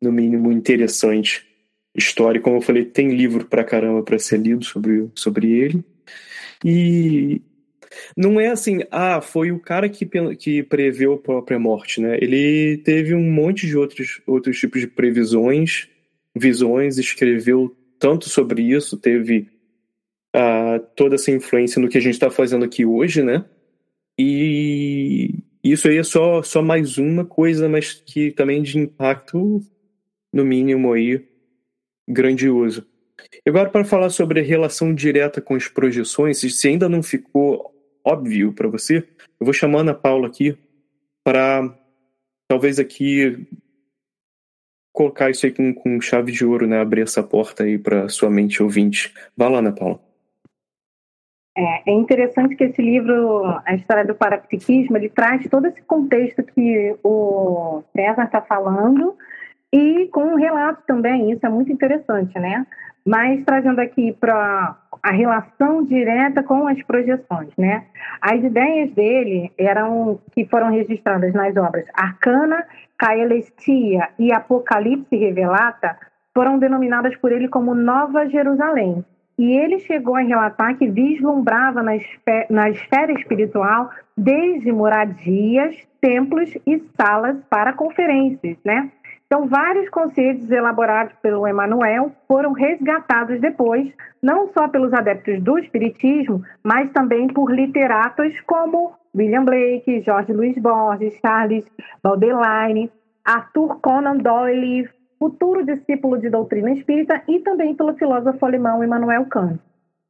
[0.03, 1.47] no mínimo interessante.
[1.95, 5.85] História, como eu falei, tem livro pra caramba para ser lido sobre, sobre ele.
[6.65, 7.41] E
[8.17, 10.05] não é assim, ah, foi o cara que,
[10.37, 12.19] que preveu a própria morte, né?
[12.21, 15.89] Ele teve um monte de outros, outros tipos de previsões,
[16.35, 19.49] visões, escreveu tanto sobre isso, teve
[20.35, 23.45] uh, toda essa influência no que a gente está fazendo aqui hoje, né?
[24.19, 29.61] E isso aí é só, só mais uma coisa, mas que também de impacto,
[30.33, 31.27] no mínimo, aí,
[32.09, 32.87] grandioso.
[33.47, 38.53] Agora, para falar sobre a relação direta com as projeções, se ainda não ficou óbvio
[38.53, 38.99] para você,
[39.41, 40.57] eu vou chamar a Paula aqui
[41.25, 41.77] para
[42.49, 43.47] talvez aqui
[44.97, 46.81] colocar isso aí com, com chave de ouro, né?
[46.81, 49.13] Abrir essa porta aí para sua mente ouvinte.
[49.37, 50.01] Vá lá, Ana Paula.
[51.55, 56.43] É, é, interessante que esse livro, a história do parapsiquismo, ele traz todo esse contexto
[56.43, 59.15] que o César está falando
[59.71, 62.67] e com um relato também, isso é muito interessante, né?
[63.07, 67.85] Mas trazendo aqui para a relação direta com as projeções, né?
[68.21, 72.67] As ideias dele eram que foram registradas nas obras Arcana,
[72.99, 75.97] Caelestia e Apocalipse Revelata
[76.35, 79.05] foram denominadas por ele como Nova Jerusalém.
[79.39, 86.53] E ele chegou a relatar que vislumbrava na esfera, na esfera espiritual desde moradias, templos
[86.67, 88.91] e salas para conferências, né?
[89.27, 96.43] Então, vários conceitos elaborados pelo Emmanuel foram resgatados depois, não só pelos adeptos do Espiritismo,
[96.63, 101.65] mas também por literatos como William Blake, Jorge Luiz Borges, Charles
[102.03, 102.91] Baudelaire,
[103.25, 109.59] Arthur Conan Doyle, futuro discípulo de doutrina espírita, e também pelo filósofo alemão Immanuel Kant.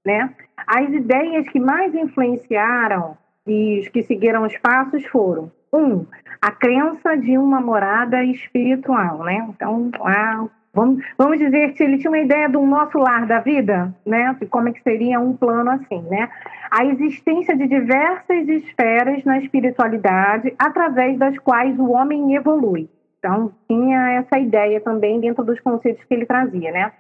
[0.05, 0.31] Né?
[0.67, 6.07] As ideias que mais influenciaram e os que seguiram os passos foram um,
[6.41, 9.47] a crença de uma morada espiritual, né?
[9.49, 13.95] Então, a, vamos, vamos dizer que ele tinha uma ideia do nosso lar da vida,
[14.05, 14.35] né?
[14.41, 16.29] De como é que seria um plano assim, né?
[16.71, 22.89] A existência de diversas esferas na espiritualidade através das quais o homem evolui.
[23.19, 26.93] Então, tinha essa ideia também dentro dos conceitos que ele trazia, né?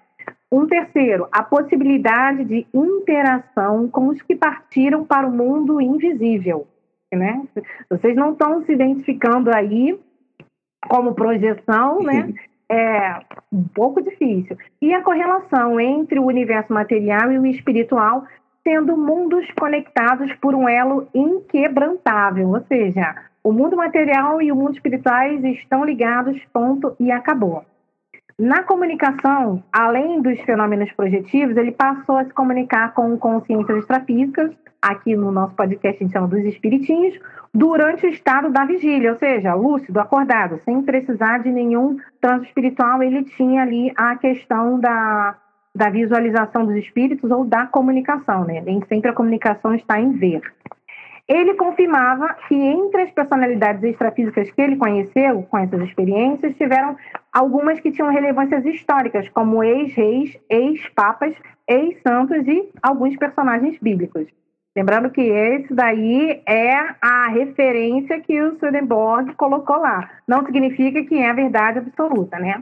[0.50, 6.66] Um terceiro, a possibilidade de interação com os que partiram para o mundo invisível
[7.12, 7.42] né?
[7.90, 9.98] Vocês não estão se identificando aí
[10.88, 12.32] como projeção, né?
[12.68, 13.20] É
[13.52, 14.57] um pouco difícil.
[14.82, 18.24] E a correlação entre o universo material e o espiritual
[18.64, 24.74] sendo mundos conectados por um elo inquebrantável, ou seja, o mundo material e o mundo
[24.74, 27.64] espirituais estão ligados, ponto, e acabou.
[28.39, 34.51] Na comunicação, além dos fenômenos projetivos, ele passou a se comunicar com consciências extrafísicas,
[34.82, 37.18] aqui no nosso podcast a gente chama dos espiritinhos,
[37.55, 43.03] durante o estado da vigília, ou seja, lúcido, acordado, sem precisar de nenhum transe espiritual,
[43.03, 45.34] ele tinha ali a questão da,
[45.74, 48.61] da visualização dos espíritos ou da comunicação, né?
[48.61, 50.43] Nem sempre a comunicação está em ver.
[51.28, 56.96] Ele confirmava que entre as personalidades extrafísicas que ele conheceu, com essas experiências, tiveram
[57.32, 61.34] algumas que tinham relevâncias históricas, como ex-reis, ex-papas,
[61.68, 64.26] ex-santos e alguns personagens bíblicos.
[64.76, 70.08] Lembrando que esse daí é a referência que o Swedenborg colocou lá.
[70.28, 72.60] Não significa que é a verdade absoluta, né?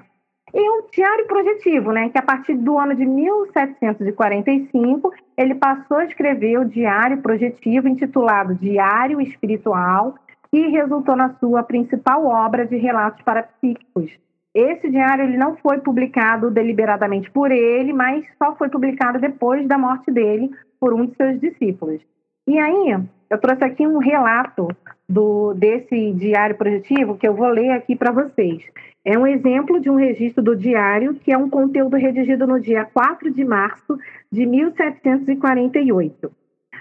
[0.56, 6.04] E o diário projetivo, né, que a partir do ano de 1745 ele passou a
[6.04, 10.14] escrever o diário projetivo intitulado Diário Espiritual,
[10.52, 14.12] que resultou na sua principal obra de relatos parapsíquicos.
[14.54, 19.76] Esse diário ele não foi publicado deliberadamente por ele, mas só foi publicado depois da
[19.76, 22.00] morte dele por um de seus discípulos.
[22.46, 22.96] E aí,
[23.28, 24.68] eu trouxe aqui um relato
[25.08, 28.64] do, desse diário projetivo que eu vou ler aqui para vocês.
[29.04, 32.84] É um exemplo de um registro do diário, que é um conteúdo redigido no dia
[32.86, 33.98] 4 de março
[34.32, 36.32] de 1748.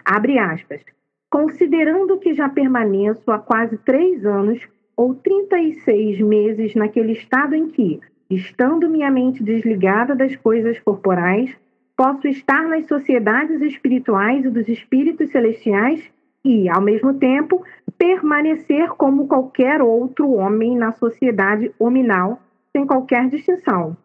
[0.06, 0.82] Abre aspas.
[1.30, 4.62] Considerando que já permaneço há quase três anos
[4.96, 8.00] ou 36 meses naquele estado em que,
[8.30, 11.54] estando minha mente desligada das coisas corporais,
[11.98, 16.04] posso estar nas sociedades espirituais e dos espíritos celestiais
[16.44, 17.64] e, ao mesmo tempo,
[17.98, 22.42] permanecer como qualquer outro homem na sociedade hominal,
[22.72, 23.96] sem qualquer distinção.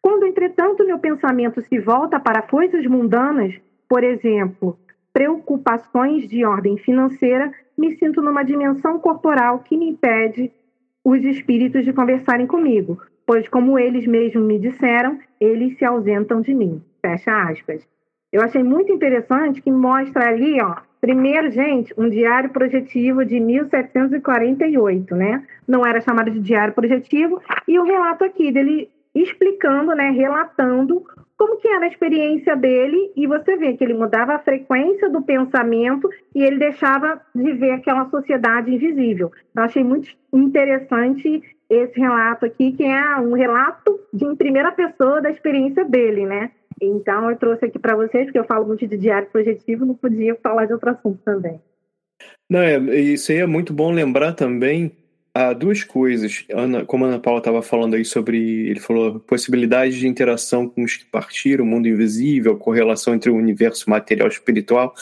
[0.00, 3.54] Quando, entretanto, meu pensamento se volta para coisas mundanas,
[3.88, 4.78] por exemplo,
[5.12, 10.52] preocupações de ordem financeira, me sinto numa dimensão corporal que me impede
[11.04, 16.54] os espíritos de conversarem comigo, pois, como eles mesmos me disseram, eles se ausentam de
[16.54, 16.82] mim.
[17.00, 17.86] Fecha aspas.
[18.32, 25.14] Eu achei muito interessante que mostra ali, ó, Primeiro, gente, um diário projetivo de 1748,
[25.14, 25.44] né?
[25.68, 31.04] Não era chamado de diário projetivo, e o relato aqui dele explicando, né, relatando
[31.36, 35.20] como que era a experiência dele, e você vê que ele mudava a frequência do
[35.20, 39.30] pensamento e ele deixava de ver aquela sociedade invisível.
[39.54, 45.20] Eu achei muito interessante esse relato aqui, que é um relato de em primeira pessoa
[45.20, 46.50] da experiência dele, né?
[46.80, 50.34] Então, eu trouxe aqui para vocês, porque eu falo muito de diário projetivo, não podia
[50.36, 51.60] falar de outro assunto também.
[52.48, 54.92] Não, é, isso aí é muito bom lembrar também
[55.34, 56.44] há duas coisas.
[56.52, 60.84] Ana, como a Ana Paula estava falando aí sobre, ele falou possibilidade de interação com
[60.84, 64.94] os que partiram, o mundo invisível, correlação entre o universo material e espiritual.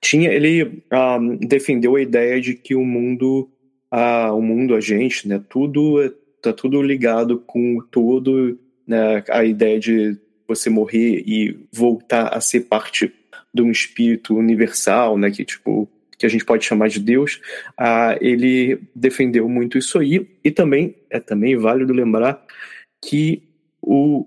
[0.00, 3.50] Tinha, ele ah, defendeu a ideia de que o mundo,
[3.90, 6.02] ah, o mundo, a gente, né, tudo
[6.36, 8.56] está tudo ligado com todo,
[8.86, 10.16] né, a ideia de
[10.48, 13.12] você morrer e voltar a ser parte
[13.52, 15.88] de um espírito universal, né, que tipo
[16.18, 17.40] que a gente pode chamar de Deus,
[17.78, 20.28] ah, ele defendeu muito isso aí.
[20.42, 22.44] E também é também válido lembrar
[23.00, 23.44] que
[23.80, 24.26] o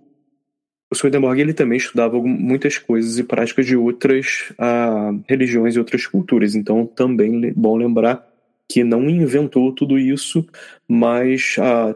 [0.91, 6.05] o Swedenborg ele também estudava muitas coisas e práticas de outras ah, religiões e outras
[6.05, 8.27] culturas, então também é bom lembrar
[8.69, 10.45] que não inventou tudo isso,
[10.87, 11.95] mas ah,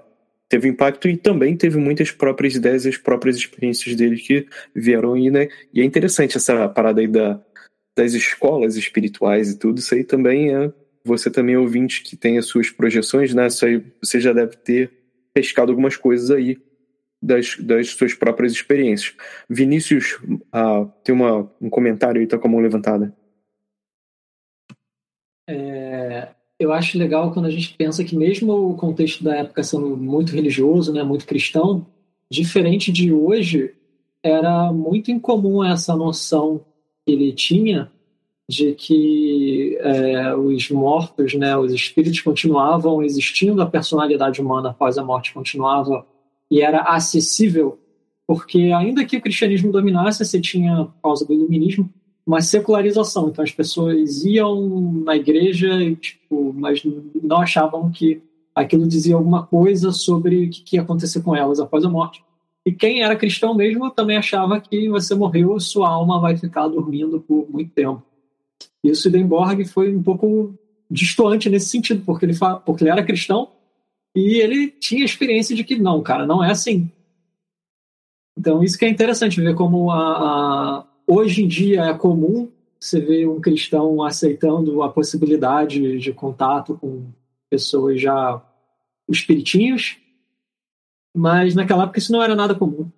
[0.55, 5.13] teve impacto e também teve muitas próprias ideias e as próprias experiências dele que vieram
[5.13, 5.49] aí, né?
[5.73, 7.41] E é interessante essa parada aí da,
[7.95, 10.71] das escolas espirituais e tudo, isso aí também é.
[11.03, 13.47] Você também ouvinte que tem as suas projeções, né?
[13.47, 14.91] Isso aí você já deve ter
[15.33, 16.57] pescado algumas coisas aí
[17.21, 19.13] das, das suas próprias experiências.
[19.49, 20.17] Vinícius,
[20.53, 23.13] ah, tem uma, um comentário aí, tá com a mão levantada.
[25.47, 29.95] É, eu acho legal quando a gente pensa que mesmo o contexto da época sendo
[29.97, 31.85] muito religioso, né, muito cristão,
[32.29, 33.73] diferente de hoje,
[34.23, 36.65] era muito incomum essa noção
[37.05, 37.91] que ele tinha
[38.47, 45.03] de que é, os mortos, né, os espíritos continuavam existindo, a personalidade humana após a
[45.03, 46.05] morte continuava
[46.49, 47.79] e era acessível,
[48.27, 51.91] porque ainda que o cristianismo dominasse, você tinha, por causa do iluminismo,
[52.25, 53.29] uma secularização.
[53.29, 56.81] Então as pessoas iam na igreja, tipo, mas
[57.21, 58.21] não achavam que
[58.53, 62.23] aquilo dizia alguma coisa sobre o que ia acontecer com elas após a morte.
[62.65, 67.19] E quem era cristão mesmo também achava que você morreu, sua alma vai ficar dormindo
[67.19, 68.01] por muito tempo.
[68.83, 70.55] E o Swedenborg foi um pouco
[70.89, 72.33] distante nesse sentido, porque ele,
[72.65, 73.49] porque ele era cristão
[74.15, 76.89] e ele tinha experiência de que não, cara, não é assim.
[78.37, 82.99] Então isso que é interessante ver como a, a hoje em dia é comum você
[82.99, 87.07] vê um cristão aceitando a possibilidade de contato com
[87.49, 88.41] pessoas já
[89.09, 89.97] espiritinhos,
[91.15, 92.91] mas naquela época isso não era nada comum.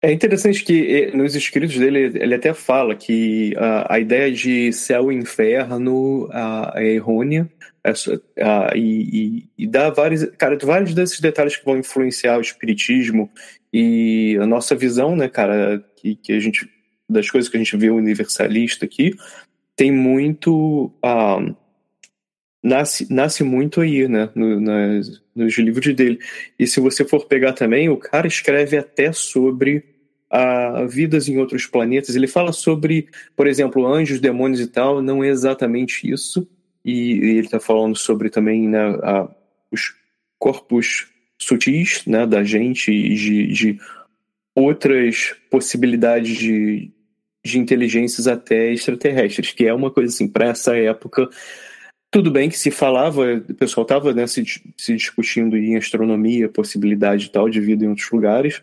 [0.00, 5.10] É interessante que nos escritos dele ele até fala que a, a ideia de céu
[5.10, 6.28] e inferno
[6.74, 7.50] é errônea.
[7.84, 7.92] É,
[8.76, 13.30] e, e, e, dá vários, cara, vários desses detalhes que vão influenciar o espiritismo
[13.72, 16.68] e a nossa visão, né, cara, que, que a gente
[17.08, 19.14] das coisas que a gente vê universalista aqui
[19.74, 21.56] tem muito uh,
[22.68, 26.18] nasce, nasce muito aí, né, no, nas, nos livros dele.
[26.58, 29.84] E se você for pegar também, o cara escreve até sobre
[30.30, 32.14] a vidas em outros planetas.
[32.14, 36.46] Ele fala sobre, por exemplo, anjos, demônios e tal, não é exatamente isso.
[36.84, 39.28] E, e ele está falando sobre também né, a,
[39.70, 39.94] os
[40.38, 41.08] corpos
[41.38, 43.80] sutis né, da gente e de, de
[44.54, 46.90] outras possibilidades de,
[47.44, 51.28] de inteligências até extraterrestres, que é uma coisa assim, para essa época
[52.10, 54.42] tudo bem que se falava, o pessoal estava né, se,
[54.76, 58.62] se discutindo em astronomia, possibilidade e tal de vida em outros lugares,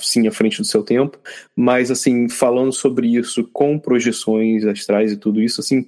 [0.00, 1.18] sim à frente do seu tempo,
[1.54, 5.86] mas assim, falando sobre isso com projeções astrais e tudo isso, assim,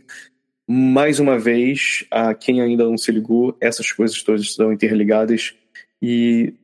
[0.67, 5.55] mais uma vez, a quem ainda não se ligou, essas coisas todas estão interligadas
[6.01, 6.55] e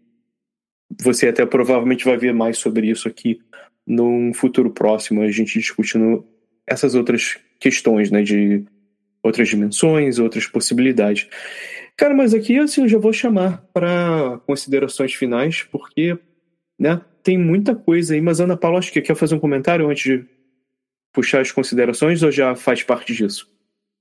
[1.00, 3.40] você até provavelmente vai ver mais sobre isso aqui
[3.86, 6.26] num futuro próximo, a gente discutindo
[6.66, 8.64] essas outras questões, né, de
[9.22, 11.28] outras dimensões, outras possibilidades.
[11.96, 16.18] Cara, mas aqui assim, eu já vou chamar para considerações finais, porque
[16.78, 18.20] né, tem muita coisa aí.
[18.20, 20.24] Mas Ana Paula, acho que quer fazer um comentário antes de
[21.12, 23.48] puxar as considerações ou já faz parte disso?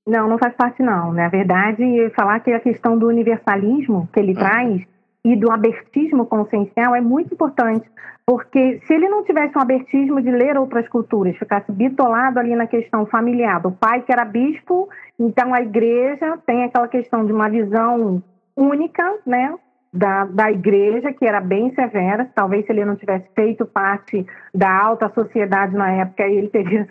[0.07, 1.11] Não, não faz parte não.
[1.11, 1.83] Na verdade,
[2.15, 4.39] falar que a questão do universalismo que ele ah.
[4.39, 4.87] traz
[5.25, 7.89] e do abertismo consciencial é muito importante,
[8.25, 12.67] porque se ele não tivesse um abertismo de ler outras culturas, ficasse bitolado ali na
[12.67, 14.87] questão familiar, do pai que era bispo
[15.19, 18.21] então, a igreja tem aquela questão de uma visão
[18.55, 19.55] única, né?
[19.91, 22.29] Da, da igreja, que era bem severa.
[22.35, 26.87] Talvez se ele não tivesse feito parte da alta sociedade na época, ele teria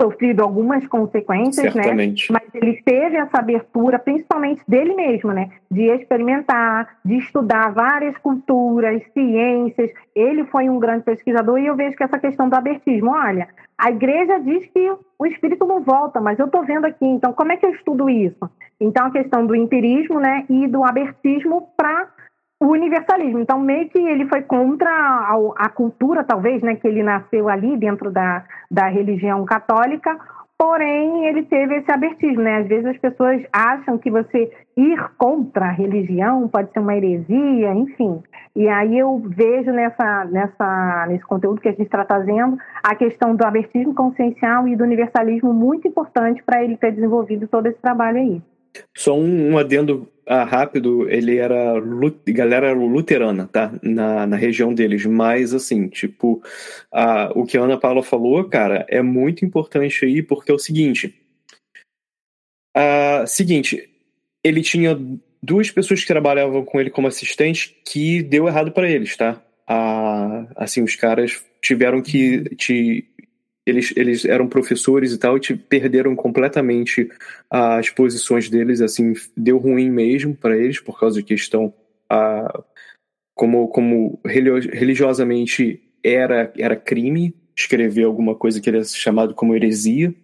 [0.00, 1.82] sofrido algumas consequências, né?
[1.82, 2.32] Certamente.
[2.32, 2.38] né?
[2.42, 5.50] Mas ele teve essa abertura, principalmente dele mesmo, né?
[5.70, 9.90] De experimentar, de estudar várias culturas, ciências.
[10.14, 13.48] Ele foi um grande pesquisador e eu vejo que essa questão do abertismo, olha,
[13.78, 17.52] a igreja diz que o espírito não volta, mas eu estou vendo aqui, então como
[17.52, 18.50] é que eu estudo isso?
[18.80, 22.08] Então a questão do empirismo, né, e do abertismo para
[22.62, 23.40] o universalismo.
[23.40, 27.76] Então, meio que ele foi contra a, a, cultura, talvez, né, que ele nasceu ali
[27.76, 30.16] dentro da, da religião católica,
[30.56, 32.58] porém ele teve esse abertismo, né?
[32.58, 37.74] Às vezes as pessoas acham que você ir contra a religião pode ser uma heresia,
[37.74, 38.22] enfim.
[38.54, 43.34] E aí eu vejo nessa, nessa, nesse conteúdo que a gente está trazendo a questão
[43.34, 48.18] do abertismo consciencial e do universalismo muito importante para ele ter desenvolvido todo esse trabalho
[48.18, 48.42] aí.
[48.96, 51.74] Só um, um adendo ah, rápido, ele era
[52.28, 53.72] galera luterana, tá?
[53.82, 56.42] Na, na região deles, mas assim, tipo,
[56.92, 60.58] ah, o que a Ana Paula falou, cara, é muito importante aí, porque é o
[60.58, 61.14] seguinte.
[62.74, 63.88] Ah, seguinte,
[64.44, 64.98] ele tinha
[65.42, 69.42] duas pessoas que trabalhavam com ele como assistente que deu errado para eles, tá?
[69.66, 73.11] Ah, assim, os caras tiveram que te
[73.66, 77.08] eles, eles eram professores e tal, e perderam completamente
[77.50, 81.72] as posições deles, assim, deu ruim mesmo para eles, por causa de questão
[82.08, 82.62] a,
[83.34, 90.14] como, como religiosamente era, era crime escrever alguma coisa que era chamado como heresia.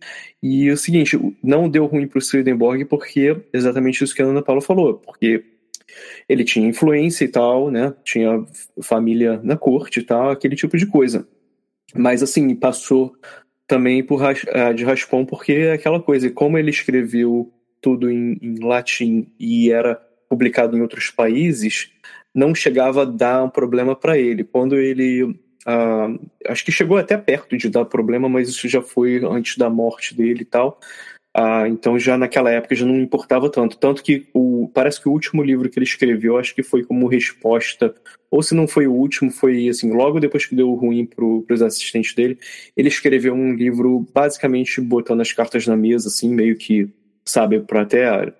[0.43, 4.24] E é o seguinte, não deu ruim para o Swedenborg porque exatamente isso que a
[4.24, 5.45] Ana Paula falou, porque
[6.28, 7.95] ele tinha influência e tal, né?
[8.05, 8.45] Tinha
[8.82, 11.26] família na corte e tal, aquele tipo de coisa.
[11.95, 13.14] Mas assim, passou
[13.66, 18.59] também por uh, de raspão, porque é aquela coisa, como ele escreveu tudo em, em
[18.64, 21.91] latim e era publicado em outros países,
[22.34, 24.45] não chegava a dar um problema para ele.
[24.45, 25.22] Quando ele.
[25.22, 29.68] Uh, acho que chegou até perto de dar problema, mas isso já foi antes da
[29.68, 30.80] morte dele e tal.
[31.34, 33.76] Ah, então já naquela época já não importava tanto.
[33.76, 37.06] Tanto que o, parece que o último livro que ele escreveu, acho que foi como
[37.06, 37.94] resposta,
[38.30, 41.62] ou se não foi o último, foi assim, logo depois que deu ruim para os
[41.62, 42.38] assistentes dele,
[42.76, 46.88] ele escreveu um livro basicamente botando as cartas na mesa, assim, meio que,
[47.24, 48.32] sabe, para até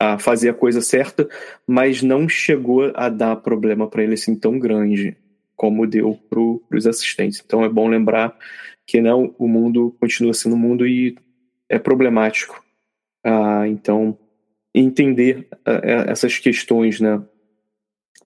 [0.00, 1.28] a, fazer a coisa certa,
[1.66, 5.16] mas não chegou a dar problema para ele assim tão grande
[5.54, 7.40] como deu para os assistentes.
[7.44, 8.36] Então é bom lembrar
[8.84, 11.16] que não, o mundo continua sendo mundo e
[11.68, 12.62] é problemático.
[13.24, 14.18] Ah, então,
[14.74, 17.22] entender ah, é, essas questões, né?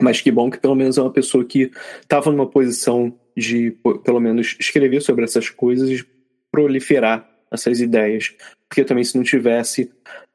[0.01, 1.71] Mas que bom que pelo menos é uma pessoa que
[2.03, 6.05] estava numa posição de, pelo menos, escrever sobre essas coisas
[6.51, 8.35] proliferar essas ideias.
[8.67, 9.91] Porque também se não tivesse.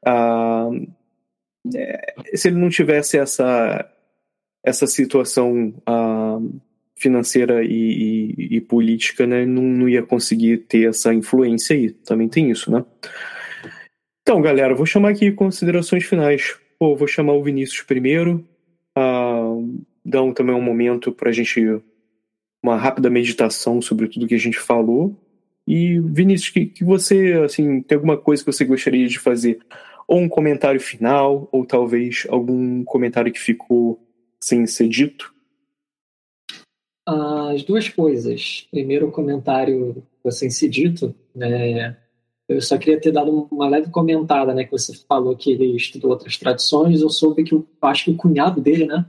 [0.06, 0.86] Uh,
[1.74, 3.88] é, se ele não tivesse essa,
[4.64, 6.60] essa situação uh,
[6.96, 7.68] financeira e,
[8.38, 11.90] e, e, política, né, não, não ia conseguir ter essa influência aí.
[11.90, 12.84] Também tem isso, né?
[14.22, 16.56] Então, galera, vou chamar aqui considerações finais.
[16.78, 18.46] Pô, vou chamar o Vinícius primeiro,
[18.96, 21.80] uh, dar um, também um momento para a gente,
[22.62, 25.16] uma rápida meditação sobre tudo que a gente falou.
[25.66, 29.58] E, Vinícius, que, que você, assim, tem alguma coisa que você gostaria de fazer?
[30.06, 34.00] Ou um comentário final, ou talvez algum comentário que ficou
[34.40, 35.32] sem ser dito?
[37.06, 38.66] As duas coisas.
[38.70, 41.96] Primeiro, o comentário sem ser dito, né?
[42.54, 44.64] Eu só queria ter dado uma leve comentada, né?
[44.64, 47.00] Que você falou que ele estudou outras tradições.
[47.00, 49.04] Eu soube que, eu acho que o cunhado dele, né?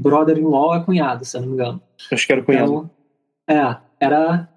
[0.00, 1.82] Brother-in-law é cunhado, se eu não me engano.
[2.10, 2.72] Acho que era cunhado.
[2.72, 2.90] Então,
[3.48, 4.48] é, era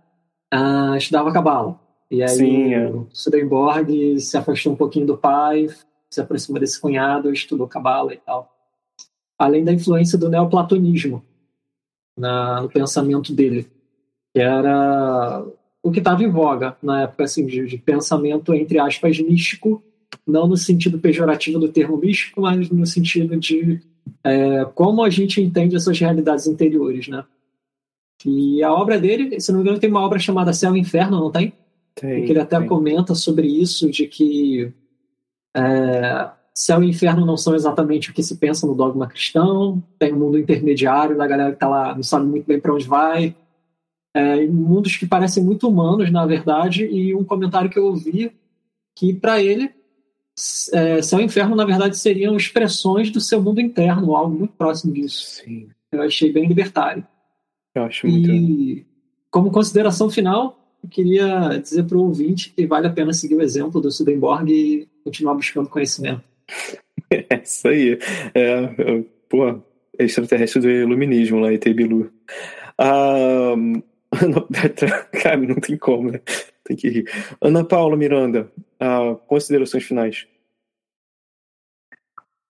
[0.53, 1.80] uh, estudava cabala.
[2.09, 2.89] E aí Sim, é.
[2.89, 5.67] o Swedenborg se afastou um pouquinho do pai,
[6.09, 8.55] se aproximou desse cunhado, estudou cabala e tal.
[9.38, 11.24] Além da influência do neoplatonismo
[12.17, 13.67] na, no pensamento dele,
[14.34, 15.43] que era
[15.84, 19.84] o que estava em voga na época assim, de, de, pensamento, entre aspas, místico,
[20.26, 23.82] não no sentido pejorativo do termo místico, mas no sentido de
[24.24, 27.26] é, como a gente entende essas realidades interiores, né?
[28.26, 31.20] E a obra dele, se não me engano, tem uma obra chamada Céu e Inferno,
[31.20, 31.52] não tem?
[31.94, 32.24] Tem.
[32.24, 32.68] E que ele até tem.
[32.68, 34.72] comenta sobre isso, de que
[35.56, 40.14] é, céu e inferno não são exatamente o que se pensa no dogma cristão, tem
[40.14, 43.36] um mundo intermediário da galera que está lá, não sabe muito bem para onde vai,
[44.14, 48.32] é, mundos que parecem muito humanos, na verdade, e um comentário que eu ouvi
[48.95, 49.72] que, para ele,
[50.74, 54.93] é, céu e inferno, na verdade, seriam expressões do seu mundo interno, algo muito próximo
[54.93, 55.41] disso.
[55.43, 55.70] Sim.
[55.91, 57.05] Eu achei bem libertário.
[57.76, 58.32] Eu acho muito.
[58.32, 58.86] E,
[59.32, 63.41] como consideração final, eu queria dizer para o ouvinte que vale a pena seguir o
[63.41, 66.24] exemplo do Swedenborg e continuar buscando conhecimento.
[67.30, 67.99] É isso aí.
[68.34, 69.61] É, pô,
[69.99, 72.11] extraterrestre do iluminismo lá, ET Bilu.
[72.80, 73.84] Um,
[75.24, 76.20] cara, não tem como, né?
[76.64, 77.05] Tem que rir.
[77.41, 78.51] Ana Paula Miranda,
[78.82, 80.28] uh, considerações finais.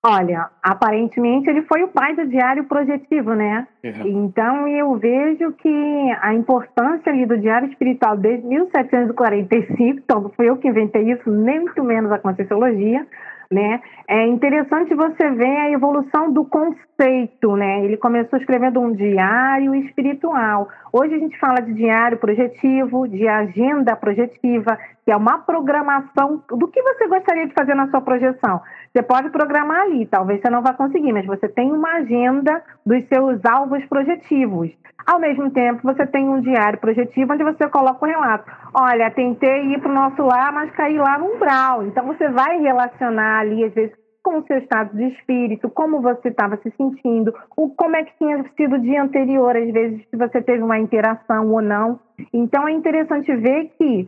[0.06, 3.66] Olha, aparentemente ele foi o pai do diário projetivo, né?
[3.82, 4.26] Uhum.
[4.26, 10.50] Então eu vejo que a importância ali do diário espiritual desde 1745, então não fui
[10.50, 13.08] eu que inventei isso, nem muito menos a Conscienciologia,
[13.54, 13.82] né?
[14.08, 17.86] É interessante você ver a evolução do conceito, né?
[17.86, 20.68] Ele começou escrevendo um diário espiritual.
[20.92, 26.68] Hoje a gente fala de diário projetivo, de agenda projetiva, que é uma programação do
[26.68, 28.62] que você gostaria de fazer na sua projeção.
[28.94, 33.04] Você pode programar ali, talvez você não vá conseguir, mas você tem uma agenda dos
[33.08, 34.70] seus alvos projetivos.
[35.04, 38.52] Ao mesmo tempo, você tem um diário projetivo onde você coloca o relato.
[38.72, 41.84] Olha, tentei ir para o nosso lar, mas caí lá no umbral.
[41.88, 46.30] Então, você vai relacionar ali, às vezes, com o seu estado de espírito, como você
[46.30, 50.16] estava se sentindo, o, como é que tinha sido o dia anterior, às vezes, se
[50.16, 52.00] você teve uma interação ou não.
[52.32, 54.08] Então, é interessante ver que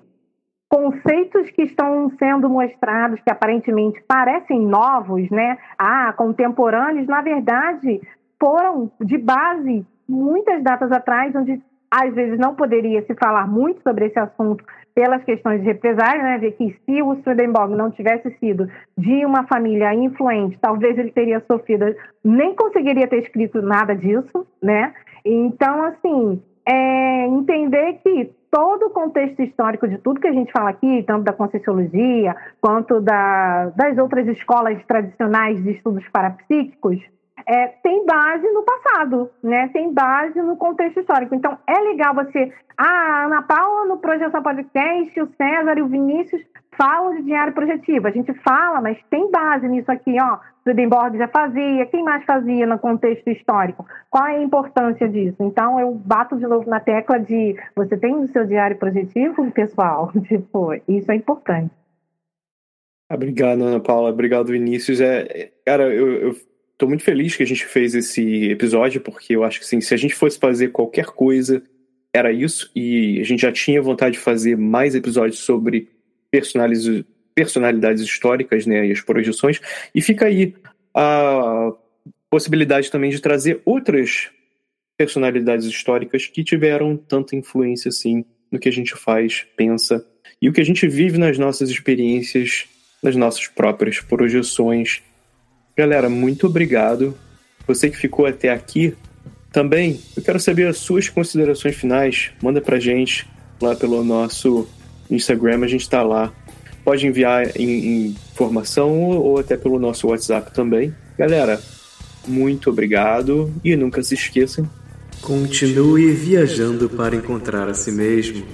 [0.69, 5.57] conceitos que estão sendo mostrados, que aparentemente parecem novos, né?
[5.77, 8.01] Ah, contemporâneos, na verdade,
[8.39, 14.07] foram de base muitas datas atrás, onde às vezes não poderia se falar muito sobre
[14.07, 14.63] esse assunto
[14.93, 16.37] pelas questões de represália, né?
[16.37, 21.43] Ver que se o Swedenborg não tivesse sido de uma família influente, talvez ele teria
[21.49, 21.85] sofrido,
[22.23, 24.93] nem conseguiria ter escrito nada disso, né?
[25.23, 30.69] Então, assim, é entender que todo o contexto histórico de tudo que a gente fala
[30.69, 36.99] aqui, tanto da Conscienciologia quanto da, das outras escolas tradicionais de estudos parapsíquicos,
[37.47, 39.69] é, tem base no passado, né?
[39.71, 41.35] Tem base no contexto histórico.
[41.35, 42.51] Então, é legal você...
[42.77, 46.41] Ah, a Ana Paula no Projeção Podcast, o César e o Vinícius
[46.77, 48.07] falam de diário projetivo.
[48.07, 50.39] A gente fala, mas tem base nisso aqui, ó.
[50.63, 53.85] Swedenborg já fazia, quem mais fazia no contexto histórico?
[54.09, 55.37] Qual é a importância disso?
[55.39, 60.11] Então, eu bato de novo na tecla de você tem o seu diário projetivo, pessoal?
[60.27, 61.71] Tipo, isso é importante.
[63.11, 64.09] Obrigado, Ana Paula.
[64.09, 64.99] Obrigado, Vinícius.
[64.99, 66.35] É, cara, eu, eu
[66.77, 69.93] tô muito feliz que a gente fez esse episódio, porque eu acho que assim, se
[69.93, 71.61] a gente fosse fazer qualquer coisa,
[72.11, 75.89] era isso, e a gente já tinha vontade de fazer mais episódios sobre
[77.35, 79.59] personalidades históricas, né, e as projeções,
[79.93, 80.53] e fica aí
[80.93, 81.71] a
[82.29, 84.29] possibilidade também de trazer outras
[84.97, 90.05] personalidades históricas que tiveram tanta influência assim no que a gente faz, pensa
[90.41, 92.65] e o que a gente vive nas nossas experiências,
[93.03, 95.01] nas nossas próprias projeções
[95.77, 97.17] Galera, muito obrigado.
[97.67, 98.95] Você que ficou até aqui,
[99.51, 102.31] também eu quero saber as suas considerações finais.
[102.41, 103.27] Manda pra gente
[103.61, 104.69] lá pelo nosso
[105.09, 106.31] Instagram, a gente está lá.
[106.83, 110.93] Pode enviar em, informação ou até pelo nosso WhatsApp também.
[111.17, 111.59] Galera,
[112.27, 114.69] muito obrigado e nunca se esqueçam.
[115.21, 118.45] Continue viajando para encontrar a si mesmo.